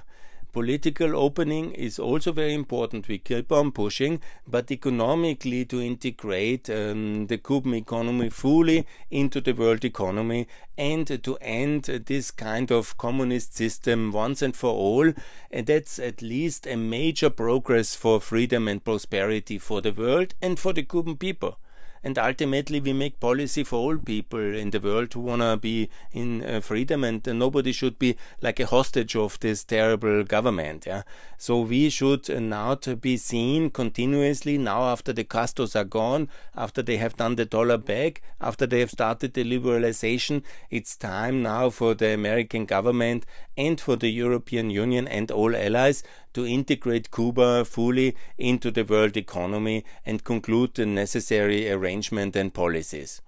Political 0.56 1.18
opening 1.18 1.74
is 1.74 2.00
also 2.00 2.32
very 2.32 2.54
important. 2.54 3.10
We 3.10 3.18
keep 3.18 3.52
on 3.52 3.74
pushing, 3.74 4.22
but 4.48 4.72
economically 4.72 5.66
to 5.66 5.82
integrate 5.82 6.70
um, 6.70 7.28
the 7.28 7.38
Cuban 7.38 7.74
economy 7.74 8.30
fully 8.30 8.88
into 9.12 9.42
the 9.42 9.52
world 9.52 9.84
economy 9.84 10.48
and 10.78 11.22
to 11.22 11.38
end 11.42 11.84
this 12.06 12.32
kind 12.32 12.72
of 12.72 12.98
communist 12.98 13.54
system 13.54 14.14
once 14.14 14.42
and 14.42 14.56
for 14.56 14.70
all. 14.70 15.12
And 15.52 15.68
that's 15.68 16.00
at 16.00 16.22
least 16.22 16.66
a 16.68 16.78
major 16.78 17.30
progress 17.30 17.94
for 17.94 18.22
freedom 18.22 18.70
and 18.70 18.82
prosperity 18.82 19.58
for 19.58 19.82
the 19.82 19.92
world 19.92 20.36
and 20.42 20.58
for 20.58 20.72
the 20.72 20.84
Cuban 20.84 21.18
people 21.18 21.60
and 22.06 22.20
ultimately 22.20 22.80
we 22.80 22.94
make 22.94 23.20
policy 23.20 23.64
for 23.64 23.78
all 23.78 23.98
people 23.98 24.40
in 24.40 24.70
the 24.70 24.80
world 24.80 25.12
who 25.12 25.22
want 25.22 25.42
to 25.42 25.58
be 25.58 25.90
in 26.14 26.46
uh, 26.46 26.62
freedom 26.62 27.04
and 27.04 27.28
uh, 27.28 27.34
nobody 27.34 27.72
should 27.72 27.98
be 27.98 28.16
like 28.42 28.60
a 28.60 28.68
hostage 28.68 29.16
of 29.16 29.40
this 29.40 29.64
terrible 29.64 30.24
government 30.24 30.86
yeah? 30.86 31.02
So 31.40 31.62
we 31.62 31.90
should 31.90 32.30
uh, 32.30 32.40
not 32.40 33.02
be 33.02 33.18
seen 33.18 33.72
continuously 33.72 34.60
now 34.60 34.84
after 34.84 35.12
the 35.12 35.24
Castros 35.24 35.76
are 35.76 35.84
gone 35.84 36.30
after 36.56 36.84
they 36.84 36.98
have 36.98 37.18
done 37.18 37.36
the 37.36 37.46
dollar 37.46 37.80
peg 37.80 38.22
after 38.40 38.68
they 38.68 38.82
have 38.82 38.92
started 38.92 39.34
the 39.34 39.44
liberalization. 39.44 40.44
It's 40.70 40.96
time 40.96 41.42
now 41.42 41.72
for 41.72 41.96
the 41.96 42.14
American 42.14 42.66
government 42.66 43.26
and 43.58 43.82
for 43.82 43.96
the 43.96 44.12
European 44.12 44.70
Union 44.70 45.08
and 45.08 45.32
all 45.32 45.56
allies 45.56 46.04
to 46.36 46.46
integrate 46.46 47.12
Cuba 47.12 47.66
fully 47.66 48.16
into 48.38 48.70
the 48.70 48.84
world 48.84 49.18
economy 49.18 49.84
and 50.06 50.24
conclude 50.24 50.76
the 50.76 50.86
necessary 50.86 51.70
arrangement 51.72 52.36
and 52.36 52.54
policies 52.54 53.22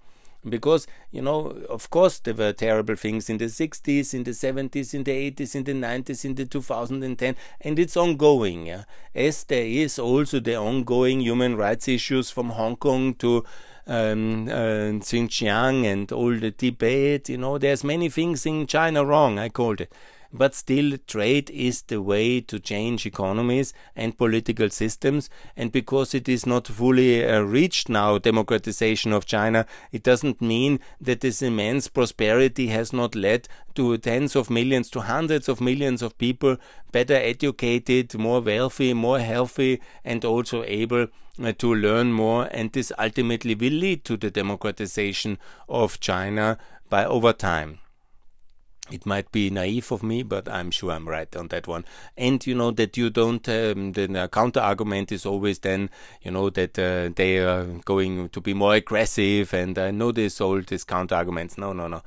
because 0.48 0.86
you 1.10 1.20
know 1.20 1.46
of 1.68 1.90
course 1.90 2.20
there 2.20 2.34
were 2.34 2.52
terrible 2.52 2.94
things 2.94 3.28
in 3.28 3.38
the 3.38 3.46
60s 3.46 4.14
in 4.14 4.22
the 4.22 4.30
70s 4.30 4.94
in 4.94 5.02
the 5.02 5.30
80s 5.32 5.54
in 5.56 5.64
the 5.64 5.72
90s 5.72 6.24
in 6.24 6.34
the 6.36 6.46
2010 6.46 7.36
and 7.60 7.78
it's 7.78 7.96
ongoing 7.96 8.66
yeah? 8.66 8.84
as 9.14 9.44
there 9.44 9.66
is 9.66 9.98
also 9.98 10.38
the 10.38 10.54
ongoing 10.54 11.20
human 11.20 11.56
rights 11.56 11.88
issues 11.88 12.30
from 12.30 12.50
hong 12.50 12.76
kong 12.76 13.14
to 13.14 13.44
um, 13.88 14.48
uh, 14.48 14.92
Xinjiang 15.00 15.86
and 15.86 16.12
all 16.12 16.38
the 16.38 16.50
Tibet, 16.50 17.30
you 17.30 17.38
know, 17.38 17.56
there's 17.56 17.82
many 17.82 18.10
things 18.10 18.44
in 18.44 18.66
China 18.66 19.02
wrong, 19.02 19.38
I 19.38 19.48
called 19.48 19.80
it 19.80 19.90
but 20.32 20.54
still 20.54 20.96
trade 21.06 21.50
is 21.50 21.82
the 21.82 22.02
way 22.02 22.40
to 22.40 22.58
change 22.58 23.06
economies 23.06 23.72
and 23.96 24.18
political 24.18 24.68
systems. 24.70 25.30
And 25.56 25.72
because 25.72 26.14
it 26.14 26.28
is 26.28 26.46
not 26.46 26.66
fully 26.66 27.26
uh, 27.26 27.40
reached 27.40 27.88
now 27.88 28.18
democratization 28.18 29.12
of 29.12 29.26
China 29.26 29.66
it 29.92 30.02
doesn't 30.02 30.40
mean 30.40 30.80
that 31.00 31.20
this 31.20 31.42
immense 31.42 31.88
prosperity 31.88 32.68
has 32.68 32.92
not 32.92 33.14
led 33.14 33.48
to 33.74 33.96
tens 33.98 34.36
of 34.36 34.50
millions 34.50 34.90
to 34.90 35.00
hundreds 35.00 35.48
of 35.48 35.60
millions 35.60 36.02
of 36.02 36.18
people 36.18 36.56
better 36.92 37.14
educated 37.14 38.16
more 38.18 38.40
wealthy 38.40 38.92
more 38.92 39.20
healthy 39.20 39.80
and 40.04 40.24
also 40.24 40.64
able 40.64 41.06
uh, 41.42 41.52
to 41.52 41.74
learn 41.74 42.12
more. 42.12 42.48
And 42.50 42.72
this 42.72 42.92
ultimately 42.98 43.54
will 43.54 43.72
lead 43.72 44.04
to 44.04 44.16
the 44.16 44.30
democratization 44.30 45.38
of 45.68 46.00
China 46.00 46.58
by 46.88 47.04
over 47.04 47.32
time 47.32 47.78
it 48.90 49.06
might 49.06 49.30
be 49.32 49.50
naive 49.50 49.92
of 49.92 50.02
me, 50.02 50.22
but 50.22 50.48
I'm 50.48 50.70
sure 50.70 50.92
I'm 50.92 51.08
right 51.08 51.34
on 51.36 51.48
that 51.48 51.66
one. 51.66 51.84
And 52.16 52.44
you 52.46 52.54
know 52.54 52.70
that 52.72 52.96
you 52.96 53.10
don't. 53.10 53.46
Um, 53.48 53.92
the 53.92 54.28
counter 54.32 54.60
argument 54.60 55.12
is 55.12 55.26
always 55.26 55.58
then, 55.60 55.90
you 56.22 56.30
know, 56.30 56.50
that 56.50 56.78
uh, 56.78 57.10
they 57.14 57.38
are 57.38 57.64
going 57.84 58.28
to 58.30 58.40
be 58.40 58.54
more 58.54 58.74
aggressive. 58.74 59.52
And 59.54 59.78
I 59.78 59.90
know 59.90 60.12
this 60.12 60.40
all 60.40 60.60
these 60.60 60.84
counter 60.84 61.14
arguments. 61.14 61.58
No, 61.58 61.72
no, 61.72 61.88
no. 61.88 62.02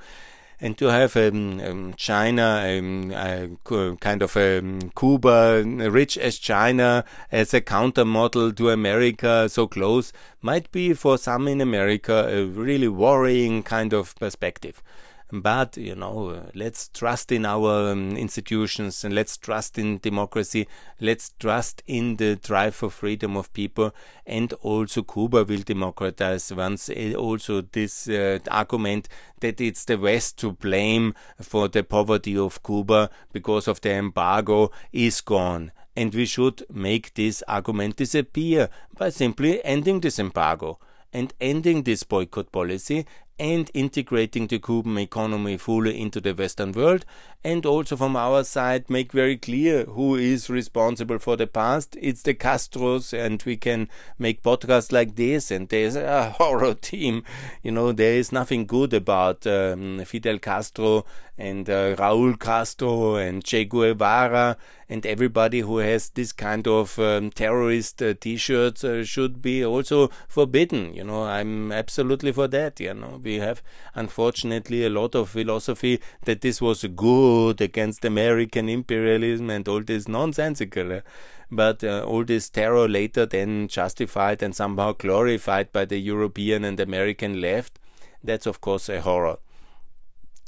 And 0.63 0.77
to 0.77 0.85
have 0.87 1.17
um, 1.17 1.59
um, 1.59 1.93
China, 1.95 2.63
um, 2.67 3.11
uh, 3.11 3.95
kind 3.95 4.21
of 4.21 4.37
um, 4.37 4.91
Cuba, 4.95 5.63
rich 5.65 6.19
as 6.19 6.37
China, 6.37 7.03
as 7.31 7.51
a 7.55 7.61
counter 7.61 8.05
model 8.05 8.53
to 8.53 8.69
America, 8.69 9.49
so 9.49 9.65
close, 9.65 10.13
might 10.39 10.71
be 10.71 10.93
for 10.93 11.17
some 11.17 11.47
in 11.47 11.61
America 11.61 12.27
a 12.29 12.45
really 12.45 12.87
worrying 12.87 13.63
kind 13.63 13.91
of 13.91 14.15
perspective 14.17 14.83
but 15.31 15.77
you 15.77 15.95
know 15.95 16.43
let's 16.53 16.89
trust 16.89 17.31
in 17.31 17.45
our 17.45 17.91
um, 17.91 18.17
institutions 18.17 19.03
and 19.03 19.15
let's 19.15 19.37
trust 19.37 19.77
in 19.77 19.99
democracy. 19.99 20.67
Let's 20.99 21.33
trust 21.39 21.81
in 21.87 22.17
the 22.17 22.35
drive 22.35 22.75
for 22.75 22.89
freedom 22.89 23.37
of 23.37 23.51
people. 23.53 23.93
And 24.25 24.51
also 24.61 25.03
cuba 25.03 25.43
will 25.43 25.61
democratize 25.61 26.51
once 26.53 26.89
eh, 26.89 27.13
also 27.13 27.61
this 27.61 28.09
uh, 28.09 28.39
argument 28.49 29.07
that 29.39 29.61
it's 29.61 29.85
the 29.85 29.97
west 29.97 30.37
to 30.39 30.51
blame 30.51 31.15
for 31.39 31.67
the 31.67 31.83
poverty 31.83 32.37
of 32.37 32.61
cuba 32.63 33.09
because 33.31 33.67
of 33.67 33.81
the 33.81 33.91
embargo 33.91 34.71
is 34.91 35.21
gone. 35.21 35.71
And 35.95 36.13
we 36.13 36.25
should 36.25 36.63
make 36.71 37.13
this 37.13 37.43
argument 37.47 37.97
disappear 37.97 38.69
by 38.97 39.09
simply 39.09 39.63
ending 39.63 40.01
this 40.01 40.19
embargo 40.19 40.79
and 41.13 41.33
ending 41.41 41.83
this 41.83 42.03
boycott 42.03 42.51
policy 42.51 43.05
and 43.41 43.71
integrating 43.73 44.45
the 44.45 44.59
Cuban 44.59 44.99
economy 44.99 45.57
fully 45.57 45.99
into 45.99 46.21
the 46.21 46.31
Western 46.31 46.73
world. 46.73 47.03
And 47.43 47.65
also 47.65 47.97
from 47.97 48.15
our 48.15 48.43
side, 48.43 48.87
make 48.87 49.11
very 49.11 49.35
clear 49.35 49.85
who 49.85 50.13
is 50.13 50.47
responsible 50.47 51.17
for 51.17 51.35
the 51.35 51.47
past. 51.47 51.97
It's 51.99 52.21
the 52.21 52.35
Castros, 52.35 53.17
and 53.17 53.41
we 53.41 53.57
can 53.57 53.89
make 54.19 54.43
podcasts 54.43 54.91
like 54.91 55.15
this. 55.15 55.49
And 55.49 55.67
there's 55.69 55.95
a 55.95 56.29
horror 56.37 56.75
team. 56.75 57.23
You 57.63 57.71
know, 57.71 57.91
there 57.91 58.13
is 58.13 58.31
nothing 58.31 58.67
good 58.67 58.93
about 58.93 59.47
um, 59.47 60.05
Fidel 60.05 60.37
Castro 60.37 61.03
and 61.35 61.67
uh, 61.67 61.95
Raul 61.95 62.39
Castro 62.39 63.15
and 63.15 63.43
Che 63.43 63.65
Guevara 63.65 64.55
and 64.91 65.05
everybody 65.05 65.61
who 65.61 65.77
has 65.77 66.09
this 66.09 66.33
kind 66.33 66.67
of 66.67 66.99
um, 66.99 67.29
terrorist 67.31 68.01
uh, 68.01 68.13
t-shirts 68.19 68.83
uh, 68.83 69.05
should 69.05 69.41
be 69.41 69.63
also 69.63 70.09
forbidden 70.27 70.93
you 70.93 71.03
know 71.03 71.23
i'm 71.23 71.71
absolutely 71.71 72.31
for 72.33 72.47
that 72.49 72.77
you 72.79 72.93
know. 72.93 73.21
We 73.23 73.35
have 73.39 73.63
unfortunately 73.95 74.83
a 74.85 74.89
lot 74.89 75.15
of 75.15 75.29
philosophy 75.29 76.01
that 76.25 76.41
this 76.41 76.59
was 76.61 76.83
good 76.83 77.61
against 77.61 78.03
american 78.03 78.67
imperialism 78.67 79.49
and 79.49 79.67
all 79.69 79.81
this 79.81 80.09
nonsensical 80.09 80.91
uh, 80.91 81.01
but 81.49 81.83
uh, 81.85 82.03
all 82.03 82.25
this 82.25 82.49
terror 82.49 82.89
later 82.89 83.25
then 83.25 83.69
justified 83.69 84.43
and 84.43 84.53
somehow 84.53 84.91
glorified 84.91 85.71
by 85.71 85.85
the 85.85 85.99
european 85.99 86.65
and 86.65 86.81
american 86.81 87.39
left 87.39 87.79
that's 88.21 88.45
of 88.45 88.59
course 88.59 88.89
a 88.89 88.99
horror 88.99 89.37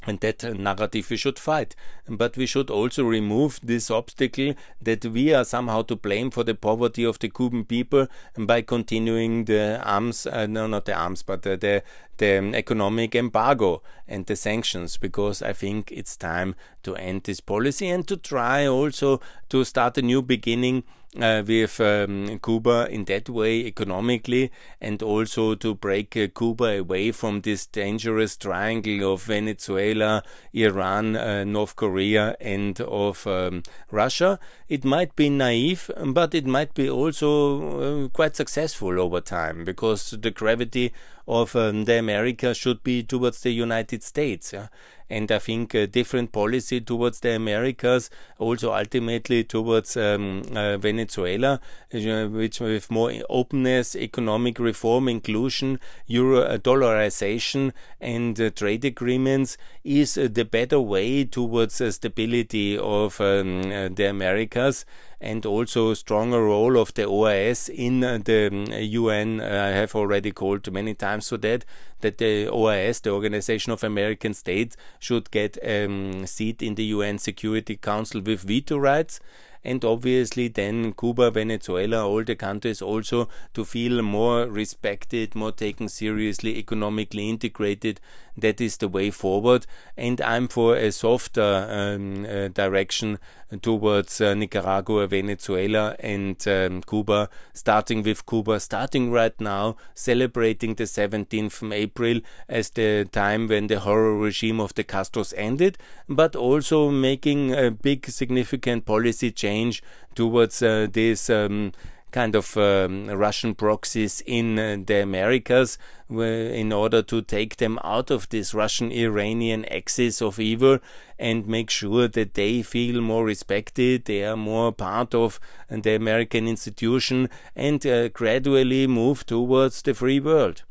and 0.06 0.20
that 0.20 0.42
narrative 0.42 1.10
we 1.10 1.16
should 1.16 1.38
fight. 1.38 1.74
But 2.08 2.36
we 2.36 2.46
should 2.46 2.70
also 2.70 3.04
remove 3.04 3.60
this 3.62 3.90
obstacle 3.90 4.54
that 4.80 5.04
we 5.04 5.32
are 5.32 5.44
somehow 5.44 5.82
to 5.82 5.96
blame 5.96 6.30
for 6.30 6.44
the 6.44 6.54
poverty 6.54 7.04
of 7.04 7.18
the 7.18 7.28
Cuban 7.28 7.64
people 7.64 8.08
by 8.36 8.62
continuing 8.62 9.46
the 9.46 9.80
arms, 9.82 10.26
uh, 10.26 10.46
no, 10.46 10.66
not 10.66 10.84
the 10.84 10.94
arms, 10.94 11.22
but 11.22 11.46
uh, 11.46 11.56
the, 11.56 11.82
the 12.18 12.52
economic 12.54 13.14
embargo 13.14 13.82
and 14.06 14.26
the 14.26 14.36
sanctions, 14.36 14.96
because 14.96 15.42
I 15.42 15.52
think 15.52 15.90
it's 15.90 16.16
time 16.16 16.54
to 16.82 16.94
end 16.96 17.24
this 17.24 17.40
policy 17.40 17.88
and 17.88 18.06
to 18.08 18.16
try 18.16 18.66
also 18.66 19.20
to 19.48 19.64
start 19.64 19.98
a 19.98 20.02
new 20.02 20.22
beginning 20.22 20.84
uh, 21.20 21.42
with 21.46 21.80
um, 21.80 22.38
Cuba 22.42 22.88
in 22.90 23.04
that 23.04 23.28
way 23.28 23.66
economically 23.66 24.50
and 24.80 25.02
also 25.02 25.54
to 25.54 25.74
break 25.74 26.16
uh, 26.16 26.28
Cuba 26.36 26.78
away 26.78 27.12
from 27.12 27.42
this 27.42 27.66
dangerous 27.66 28.36
triangle 28.36 29.12
of 29.12 29.22
Venezuela, 29.22 30.22
Iran, 30.52 31.16
uh, 31.16 31.44
North 31.44 31.76
Korea, 31.76 32.36
and 32.40 32.80
of 32.80 33.26
um, 33.26 33.62
Russia. 33.90 34.38
It 34.68 34.84
might 34.84 35.14
be 35.16 35.30
naive, 35.30 35.90
but 36.06 36.34
it 36.34 36.46
might 36.46 36.74
be 36.74 36.88
also 36.90 38.04
uh, 38.04 38.08
quite 38.08 38.36
successful 38.36 39.00
over 39.00 39.20
time 39.20 39.64
because 39.64 40.10
the 40.10 40.30
gravity 40.30 40.92
of 41.26 41.56
um, 41.56 41.84
the 41.84 41.98
America 41.98 42.54
should 42.54 42.82
be 42.82 43.02
towards 43.02 43.40
the 43.40 43.50
United 43.50 44.02
States. 44.02 44.52
Yeah? 44.52 44.68
And 45.10 45.30
I 45.30 45.38
think 45.38 45.74
a 45.74 45.86
different 45.86 46.32
policy 46.32 46.80
towards 46.80 47.20
the 47.20 47.34
Americas, 47.34 48.10
also 48.38 48.72
ultimately 48.72 49.44
towards 49.44 49.96
um, 49.96 50.42
uh, 50.54 50.78
Venezuela, 50.78 51.60
uh, 51.92 52.26
which 52.28 52.60
with 52.60 52.90
more 52.90 53.12
openness, 53.28 53.94
economic 53.94 54.58
reform, 54.58 55.08
inclusion, 55.08 55.78
euro 56.06 56.40
uh, 56.40 56.58
dollarization, 56.58 57.72
and 58.00 58.40
uh, 58.40 58.50
trade 58.50 58.84
agreements 58.84 59.56
is 59.84 60.16
uh, 60.16 60.28
the 60.30 60.44
better 60.44 60.80
way 60.80 61.24
towards 61.24 61.82
stability 61.94 62.78
of 62.78 63.20
um, 63.20 63.62
the 63.94 64.06
Americas 64.08 64.84
and 65.20 65.44
also 65.46 65.94
stronger 65.94 66.44
role 66.44 66.78
of 66.78 66.92
the 66.94 67.02
OAS 67.02 67.68
in 67.68 68.00
the 68.00 68.78
UN. 68.80 69.40
Um, 69.40 69.46
I 69.46 69.68
have 69.68 69.94
already 69.94 70.32
called 70.32 70.70
many 70.72 70.94
times 70.94 71.28
for 71.28 71.36
that 71.38 71.64
that 72.00 72.18
the 72.18 72.46
OAS, 72.46 73.00
the 73.00 73.10
Organization 73.10 73.72
of 73.72 73.82
American 73.82 74.34
States, 74.34 74.76
should 74.98 75.30
get 75.30 75.56
a 75.62 75.86
um, 75.86 76.26
seat 76.26 76.62
in 76.62 76.74
the 76.74 76.84
UN 76.84 77.18
Security 77.18 77.76
Council 77.76 78.20
with 78.20 78.42
veto 78.42 78.76
rights 78.76 79.20
and 79.64 79.84
obviously 79.84 80.48
then 80.48 80.92
Cuba, 80.92 81.30
Venezuela, 81.30 82.06
all 82.06 82.22
the 82.22 82.36
countries 82.36 82.82
also 82.82 83.28
to 83.54 83.64
feel 83.64 84.02
more 84.02 84.46
respected, 84.46 85.34
more 85.34 85.52
taken 85.52 85.88
seriously, 85.88 86.58
economically 86.58 87.30
integrated. 87.30 88.00
That 88.36 88.60
is 88.60 88.78
the 88.78 88.88
way 88.88 89.10
forward. 89.10 89.66
And 89.96 90.20
I'm 90.20 90.48
for 90.48 90.76
a 90.76 90.90
softer 90.90 91.68
um, 91.70 92.26
uh, 92.26 92.48
direction 92.48 93.18
towards 93.62 94.20
uh, 94.20 94.34
Nicaragua, 94.34 95.06
Venezuela, 95.06 95.96
and 96.00 96.36
um, 96.48 96.82
Cuba, 96.82 97.28
starting 97.52 98.02
with 98.02 98.26
Cuba, 98.26 98.58
starting 98.60 99.10
right 99.10 99.38
now, 99.40 99.76
celebrating 99.94 100.74
the 100.74 100.84
17th 100.84 101.62
of 101.62 101.72
April 101.72 102.20
as 102.48 102.70
the 102.70 103.04
time 103.12 103.46
when 103.46 103.68
the 103.68 103.80
horror 103.80 104.16
regime 104.16 104.60
of 104.60 104.74
the 104.74 104.84
Castros 104.84 105.32
ended, 105.36 105.78
but 106.08 106.34
also 106.34 106.90
making 106.90 107.54
a 107.54 107.70
big 107.70 108.06
significant 108.06 108.84
policy 108.84 109.30
change 109.30 109.82
towards 110.14 110.62
uh, 110.62 110.86
this. 110.90 111.30
Um, 111.30 111.72
kind 112.14 112.36
of 112.36 112.56
um, 112.56 113.08
Russian 113.08 113.56
proxies 113.56 114.22
in 114.24 114.56
uh, 114.56 114.76
the 114.86 115.02
Americas 115.02 115.78
in 116.08 116.72
order 116.72 117.02
to 117.02 117.22
take 117.22 117.56
them 117.56 117.76
out 117.82 118.08
of 118.08 118.28
this 118.28 118.54
Russian 118.54 118.92
Iranian 118.92 119.64
axis 119.64 120.22
of 120.22 120.38
evil 120.38 120.78
and 121.18 121.48
make 121.48 121.70
sure 121.70 122.06
that 122.06 122.34
they 122.34 122.62
feel 122.62 123.00
more 123.00 123.24
respected, 123.24 124.04
they 124.04 124.24
are 124.24 124.36
more 124.36 124.70
part 124.70 125.12
of 125.12 125.40
the 125.68 125.96
American 125.96 126.46
institution, 126.46 127.28
and 127.56 127.84
uh, 127.84 128.08
gradually 128.10 128.86
move 128.86 129.26
towards 129.26 129.82
the 129.82 129.92
free 129.92 130.20
world 130.20 130.62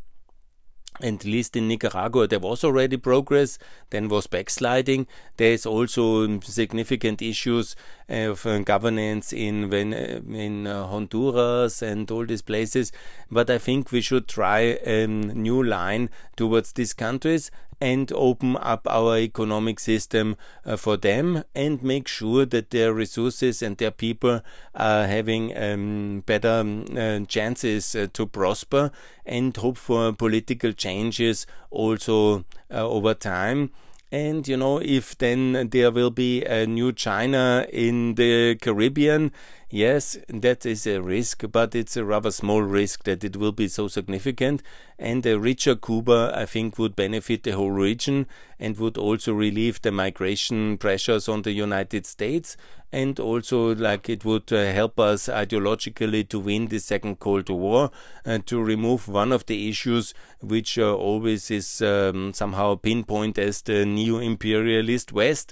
at 1.01 1.25
least 1.25 1.55
in 1.55 1.67
Nicaragua, 1.67 2.27
there 2.27 2.39
was 2.39 2.63
already 2.63 2.97
progress, 2.97 3.57
then 3.89 4.09
was 4.09 4.27
backsliding. 4.27 5.07
There 5.37 5.51
is 5.51 5.65
also 5.65 6.39
significant 6.41 7.21
issues 7.21 7.75
of 8.09 8.45
uh, 8.45 8.59
governance 8.59 9.33
in 9.33 9.73
uh, 9.73 10.21
in 10.33 10.67
uh, 10.67 10.87
Honduras 10.87 11.81
and 11.81 12.09
all 12.11 12.25
these 12.25 12.41
places. 12.41 12.91
But 13.31 13.49
I 13.49 13.57
think 13.57 13.91
we 13.91 14.01
should 14.01 14.27
try 14.27 14.77
a 14.85 15.07
new 15.07 15.63
line 15.63 16.09
towards 16.35 16.73
these 16.73 16.93
countries 16.93 17.51
and 17.83 18.13
open 18.13 18.55
up 18.61 18.87
our 18.89 19.17
economic 19.17 19.77
system 19.77 20.37
uh, 20.65 20.77
for 20.77 20.95
them 20.95 21.43
and 21.53 21.83
make 21.83 22.07
sure 22.07 22.45
that 22.45 22.69
their 22.69 22.93
resources 22.93 23.61
and 23.61 23.77
their 23.77 23.91
people 23.91 24.39
are 24.73 25.05
having 25.05 25.55
um, 25.57 26.23
better 26.25 26.61
um, 26.61 26.85
uh, 26.97 27.19
chances 27.27 27.93
uh, 27.93 28.07
to 28.13 28.25
prosper 28.25 28.89
and 29.25 29.57
hope 29.57 29.77
for 29.77 30.13
political 30.13 30.71
changes 30.71 31.45
also 31.71 32.45
uh, 32.71 32.87
over 32.87 33.13
time. 33.13 33.69
And 34.13 34.47
you 34.47 34.57
know, 34.57 34.77
if 34.77 35.17
then 35.17 35.69
there 35.71 35.89
will 35.89 36.11
be 36.11 36.43
a 36.43 36.67
new 36.67 36.93
China 36.93 37.65
in 37.73 38.13
the 38.13 38.55
Caribbean, 38.61 39.31
Yes, 39.75 40.19
that 40.27 40.67
is 40.67 40.85
a 40.85 41.01
risk, 41.01 41.45
but 41.51 41.73
it's 41.73 41.97
a 41.97 42.05
rather 42.05 42.29
small 42.29 42.61
risk 42.61 43.05
that 43.05 43.23
it 43.23 43.35
will 43.35 43.51
be 43.51 43.67
so 43.67 43.87
significant. 43.87 44.61
And 44.99 45.25
a 45.25 45.39
richer 45.39 45.75
Cuba, 45.75 46.31
I 46.35 46.45
think, 46.45 46.77
would 46.77 46.95
benefit 46.95 47.41
the 47.41 47.53
whole 47.53 47.71
region 47.71 48.27
and 48.59 48.77
would 48.77 48.99
also 48.99 49.33
relieve 49.33 49.81
the 49.81 49.91
migration 49.91 50.77
pressures 50.77 51.27
on 51.27 51.41
the 51.41 51.53
United 51.53 52.05
States. 52.05 52.55
And 52.91 53.19
also, 53.19 53.73
like, 53.73 54.09
it 54.09 54.23
would 54.23 54.53
uh, 54.53 54.71
help 54.71 54.99
us 54.99 55.27
ideologically 55.27 56.29
to 56.29 56.39
win 56.39 56.67
the 56.67 56.77
second 56.77 57.19
Cold 57.19 57.49
War 57.49 57.89
and 58.23 58.45
to 58.45 58.61
remove 58.61 59.07
one 59.07 59.31
of 59.31 59.47
the 59.47 59.69
issues 59.69 60.13
which 60.39 60.77
uh, 60.77 60.93
always 60.95 61.49
is 61.49 61.81
um, 61.81 62.31
somehow 62.33 62.75
pinpointed 62.75 63.43
as 63.43 63.63
the 63.63 63.87
neo 63.87 64.19
imperialist 64.19 65.11
West 65.11 65.51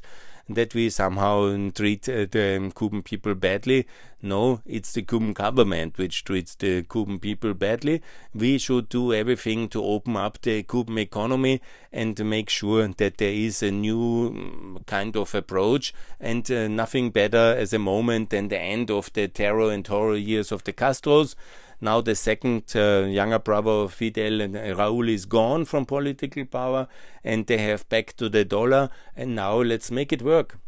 that 0.55 0.73
we 0.73 0.89
somehow 0.89 1.69
treat 1.73 2.07
uh, 2.07 2.25
the 2.29 2.71
Cuban 2.75 3.01
people 3.01 3.35
badly. 3.35 3.87
No, 4.21 4.61
it's 4.65 4.93
the 4.93 5.01
Cuban 5.01 5.33
government 5.33 5.97
which 5.97 6.23
treats 6.23 6.55
the 6.55 6.83
Cuban 6.83 7.19
people 7.19 7.53
badly. 7.53 8.01
We 8.33 8.57
should 8.57 8.89
do 8.89 9.13
everything 9.13 9.67
to 9.69 9.83
open 9.83 10.15
up 10.15 10.41
the 10.41 10.63
Cuban 10.63 10.97
economy 10.99 11.61
and 11.91 12.23
make 12.23 12.49
sure 12.49 12.87
that 12.87 13.17
there 13.17 13.33
is 13.33 13.63
a 13.63 13.71
new 13.71 14.31
mm, 14.31 14.85
kind 14.85 15.15
of 15.15 15.33
approach 15.33 15.93
and 16.19 16.49
uh, 16.51 16.67
nothing 16.67 17.09
better 17.09 17.55
as 17.57 17.73
a 17.73 17.79
moment 17.79 18.29
than 18.29 18.49
the 18.49 18.59
end 18.59 18.91
of 18.91 19.11
the 19.13 19.27
terror 19.27 19.71
and 19.71 19.87
horror 19.87 20.15
years 20.15 20.51
of 20.51 20.63
the 20.63 20.73
Castros. 20.73 21.35
Now 21.81 21.99
the 21.99 22.15
second 22.15 22.71
uh, 22.75 23.05
younger 23.09 23.39
brother 23.39 23.87
Fidel 23.87 24.39
and 24.39 24.55
uh, 24.55 24.75
Raul 24.75 25.09
is 25.09 25.25
gone 25.25 25.65
from 25.65 25.85
political 25.85 26.45
power, 26.45 26.87
and 27.23 27.47
they 27.47 27.57
have 27.57 27.89
back 27.89 28.15
to 28.17 28.29
the 28.29 28.45
dollar. 28.45 28.89
And 29.15 29.35
now 29.35 29.61
let's 29.61 29.89
make 29.89 30.13
it 30.13 30.21
work. 30.21 30.59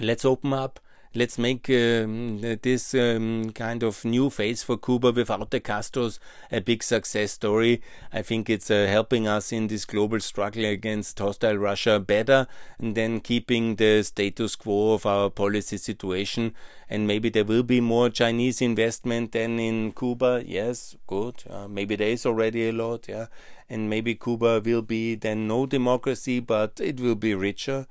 Let's 0.00 0.24
open 0.24 0.52
up 0.52 0.78
let's 1.14 1.38
make 1.38 1.68
um, 1.70 2.40
this 2.62 2.94
um, 2.94 3.50
kind 3.52 3.82
of 3.82 4.04
new 4.04 4.30
phase 4.30 4.62
for 4.62 4.76
Cuba 4.76 5.12
without 5.12 5.50
the 5.50 5.60
Castros 5.60 6.18
a 6.50 6.60
big 6.60 6.82
success 6.82 7.32
story. 7.32 7.82
I 8.12 8.22
think 8.22 8.50
it's 8.50 8.70
uh, 8.70 8.86
helping 8.88 9.26
us 9.26 9.52
in 9.52 9.66
this 9.68 9.84
global 9.84 10.20
struggle 10.20 10.64
against 10.64 11.18
hostile 11.18 11.56
Russia 11.56 12.00
better 12.00 12.46
than 12.78 13.20
keeping 13.20 13.76
the 13.76 14.02
status 14.02 14.56
quo 14.56 14.94
of 14.94 15.06
our 15.06 15.30
policy 15.30 15.76
situation. 15.76 16.54
And 16.88 17.06
maybe 17.06 17.30
there 17.30 17.44
will 17.44 17.64
be 17.64 17.80
more 17.80 18.10
Chinese 18.10 18.62
investment 18.62 19.32
than 19.32 19.58
in 19.58 19.92
Cuba. 19.92 20.42
Yes, 20.46 20.96
good. 21.06 21.42
Uh, 21.50 21.66
maybe 21.66 21.96
there 21.96 22.10
is 22.10 22.24
already 22.24 22.68
a 22.68 22.72
lot. 22.72 23.08
Yeah, 23.08 23.26
and 23.68 23.90
maybe 23.90 24.14
Cuba 24.14 24.60
will 24.64 24.82
be 24.82 25.14
then 25.14 25.48
no 25.48 25.66
democracy, 25.66 26.40
but 26.40 26.80
it 26.80 27.00
will 27.00 27.16
be 27.16 27.34
richer. 27.34 27.86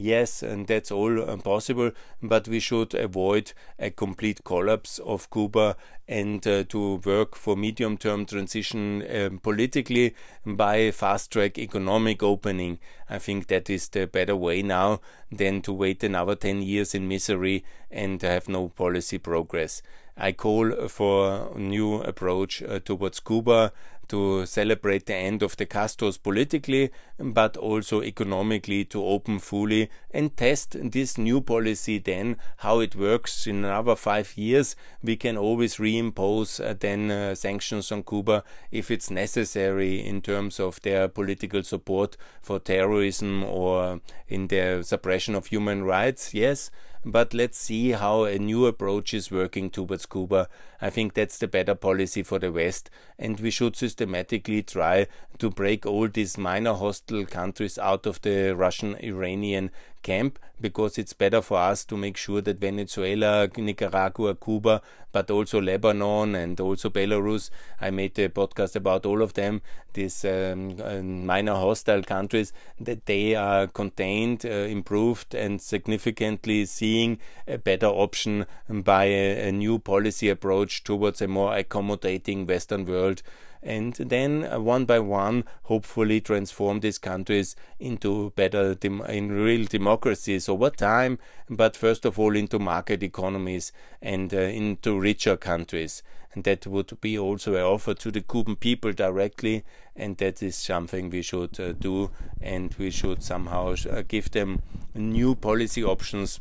Yes, 0.00 0.44
and 0.44 0.68
that's 0.68 0.92
all 0.92 1.20
uh, 1.20 1.36
possible, 1.38 1.90
but 2.22 2.46
we 2.46 2.60
should 2.60 2.94
avoid 2.94 3.52
a 3.80 3.90
complete 3.90 4.44
collapse 4.44 5.00
of 5.00 5.28
Cuba 5.28 5.76
and 6.06 6.46
uh, 6.46 6.62
to 6.68 7.00
work 7.04 7.34
for 7.34 7.56
medium 7.56 7.98
term 7.98 8.24
transition 8.24 9.04
um, 9.12 9.38
politically 9.40 10.14
by 10.46 10.92
fast 10.92 11.32
track 11.32 11.58
economic 11.58 12.22
opening. 12.22 12.78
I 13.10 13.18
think 13.18 13.48
that 13.48 13.68
is 13.68 13.88
the 13.88 14.06
better 14.06 14.36
way 14.36 14.62
now 14.62 15.00
than 15.32 15.62
to 15.62 15.72
wait 15.72 16.04
another 16.04 16.36
10 16.36 16.62
years 16.62 16.94
in 16.94 17.08
misery 17.08 17.64
and 17.90 18.22
have 18.22 18.48
no 18.48 18.68
policy 18.68 19.18
progress. 19.18 19.82
I 20.16 20.30
call 20.30 20.88
for 20.88 21.50
a 21.54 21.58
new 21.58 22.02
approach 22.02 22.62
uh, 22.62 22.78
towards 22.78 23.18
Cuba 23.18 23.72
to 24.08 24.46
celebrate 24.46 25.06
the 25.06 25.14
end 25.14 25.42
of 25.42 25.56
the 25.56 25.66
Castros 25.66 26.22
politically, 26.22 26.90
but 27.18 27.56
also 27.56 28.02
economically 28.02 28.84
to 28.86 29.04
open 29.04 29.38
fully 29.38 29.90
and 30.10 30.36
test 30.36 30.76
this 30.90 31.18
new 31.18 31.40
policy 31.40 31.98
then 31.98 32.36
how 32.58 32.80
it 32.80 32.96
works 32.96 33.46
in 33.46 33.64
another 33.64 33.96
five 33.96 34.36
years. 34.36 34.76
We 35.02 35.16
can 35.16 35.36
always 35.36 35.76
reimpose 35.76 36.64
uh, 36.64 36.74
then 36.78 37.10
uh, 37.10 37.34
sanctions 37.34 37.92
on 37.92 38.02
Cuba 38.02 38.44
if 38.70 38.90
it's 38.90 39.10
necessary 39.10 40.04
in 40.04 40.22
terms 40.22 40.60
of 40.60 40.80
their 40.82 41.08
political 41.08 41.62
support 41.62 42.16
for 42.40 42.58
terrorism 42.58 43.44
or 43.44 44.00
in 44.28 44.48
their 44.48 44.82
suppression 44.82 45.34
of 45.34 45.46
human 45.46 45.84
rights. 45.84 46.34
Yes, 46.34 46.70
but 47.10 47.32
let's 47.32 47.56
see 47.56 47.92
how 47.92 48.24
a 48.24 48.38
new 48.38 48.66
approach 48.66 49.14
is 49.14 49.30
working 49.30 49.70
towards 49.70 50.04
Cuba. 50.04 50.48
I 50.80 50.90
think 50.90 51.14
that's 51.14 51.38
the 51.38 51.48
better 51.48 51.74
policy 51.74 52.22
for 52.22 52.38
the 52.38 52.52
West, 52.52 52.90
and 53.18 53.40
we 53.40 53.50
should 53.50 53.76
systematically 53.76 54.62
try 54.62 55.06
to 55.38 55.50
break 55.50 55.86
all 55.86 56.08
these 56.08 56.36
minor 56.36 56.74
hostile 56.74 57.24
countries 57.24 57.78
out 57.78 58.04
of 58.04 58.20
the 58.20 58.54
Russian 58.54 58.94
Iranian 58.96 59.70
camp 60.02 60.38
because 60.60 60.98
it's 60.98 61.12
better 61.12 61.40
for 61.40 61.58
us 61.58 61.84
to 61.84 61.96
make 61.96 62.16
sure 62.16 62.40
that 62.40 62.58
Venezuela, 62.58 63.48
Nicaragua, 63.56 64.34
Cuba, 64.34 64.82
but 65.12 65.30
also 65.30 65.60
Lebanon 65.60 66.34
and 66.34 66.58
also 66.60 66.90
Belarus. 66.90 67.50
I 67.80 67.90
made 67.90 68.18
a 68.18 68.28
podcast 68.28 68.76
about 68.76 69.06
all 69.06 69.22
of 69.22 69.34
them, 69.34 69.62
these 69.94 70.24
um, 70.24 70.76
uh, 70.82 71.00
minor 71.02 71.54
hostile 71.54 72.02
countries, 72.02 72.52
that 72.80 73.06
they 73.06 73.34
are 73.34 73.66
contained, 73.66 74.44
uh, 74.44 74.48
improved, 74.48 75.34
and 75.34 75.60
significantly 75.60 76.64
seeing 76.64 77.18
a 77.46 77.58
better 77.58 77.86
option 77.86 78.46
by 78.68 79.04
a, 79.04 79.48
a 79.48 79.52
new 79.52 79.78
policy 79.78 80.28
approach 80.28 80.84
towards 80.84 81.22
a 81.22 81.28
more 81.28 81.56
accommodating 81.56 82.46
Western 82.46 82.84
world 82.84 83.22
and 83.62 83.94
then 83.94 84.44
uh, 84.44 84.60
one 84.60 84.84
by 84.84 84.98
one, 84.98 85.44
hopefully 85.64 86.20
transform 86.20 86.80
these 86.80 86.98
countries 86.98 87.56
into 87.78 88.30
better, 88.36 88.74
dem- 88.74 89.02
in 89.02 89.32
real 89.32 89.66
democracies 89.66 90.48
over 90.48 90.70
time, 90.70 91.18
but 91.48 91.76
first 91.76 92.04
of 92.04 92.18
all 92.18 92.36
into 92.36 92.58
market 92.58 93.02
economies 93.02 93.72
and 94.00 94.32
uh, 94.32 94.38
into 94.38 94.98
richer 94.98 95.36
countries. 95.36 96.02
And 96.34 96.44
that 96.44 96.66
would 96.66 97.00
be 97.00 97.18
also 97.18 97.54
an 97.54 97.62
offer 97.62 97.94
to 97.94 98.10
the 98.10 98.20
Cuban 98.20 98.56
people 98.56 98.92
directly, 98.92 99.64
and 99.96 100.16
that 100.18 100.42
is 100.42 100.56
something 100.56 101.10
we 101.10 101.22
should 101.22 101.58
uh, 101.58 101.72
do, 101.72 102.10
and 102.40 102.74
we 102.78 102.90
should 102.90 103.22
somehow 103.22 103.74
uh, 103.90 104.02
give 104.06 104.30
them 104.30 104.62
new 104.94 105.34
policy 105.34 105.82
options 105.82 106.40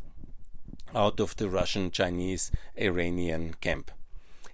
out 0.94 1.20
of 1.20 1.36
the 1.38 1.50
Russian, 1.50 1.90
Chinese, 1.92 2.52
Iranian 2.76 3.56
camp. 3.60 3.92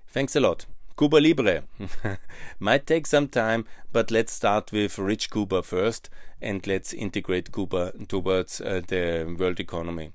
Thanks 0.08 0.36
a 0.36 0.40
lot. 0.40 0.66
Cuba 0.98 1.18
Libre. 1.18 1.64
Might 2.60 2.86
take 2.86 3.08
some 3.08 3.28
time, 3.28 3.66
but 3.92 4.12
let's 4.12 4.34
start 4.34 4.72
with 4.72 4.98
rich 4.98 5.32
Cuba 5.32 5.64
first 5.64 6.10
and 6.42 6.66
let's 6.68 6.94
integrate 6.94 7.52
Cuba 7.52 7.94
towards 8.08 8.62
uh, 8.62 8.82
the 8.88 9.36
world 9.38 9.60
economy. 9.60 10.12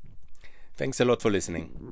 Thanks 0.77 1.01
a 1.01 1.05
lot 1.05 1.23
for 1.23 1.31
listening. 1.31 1.91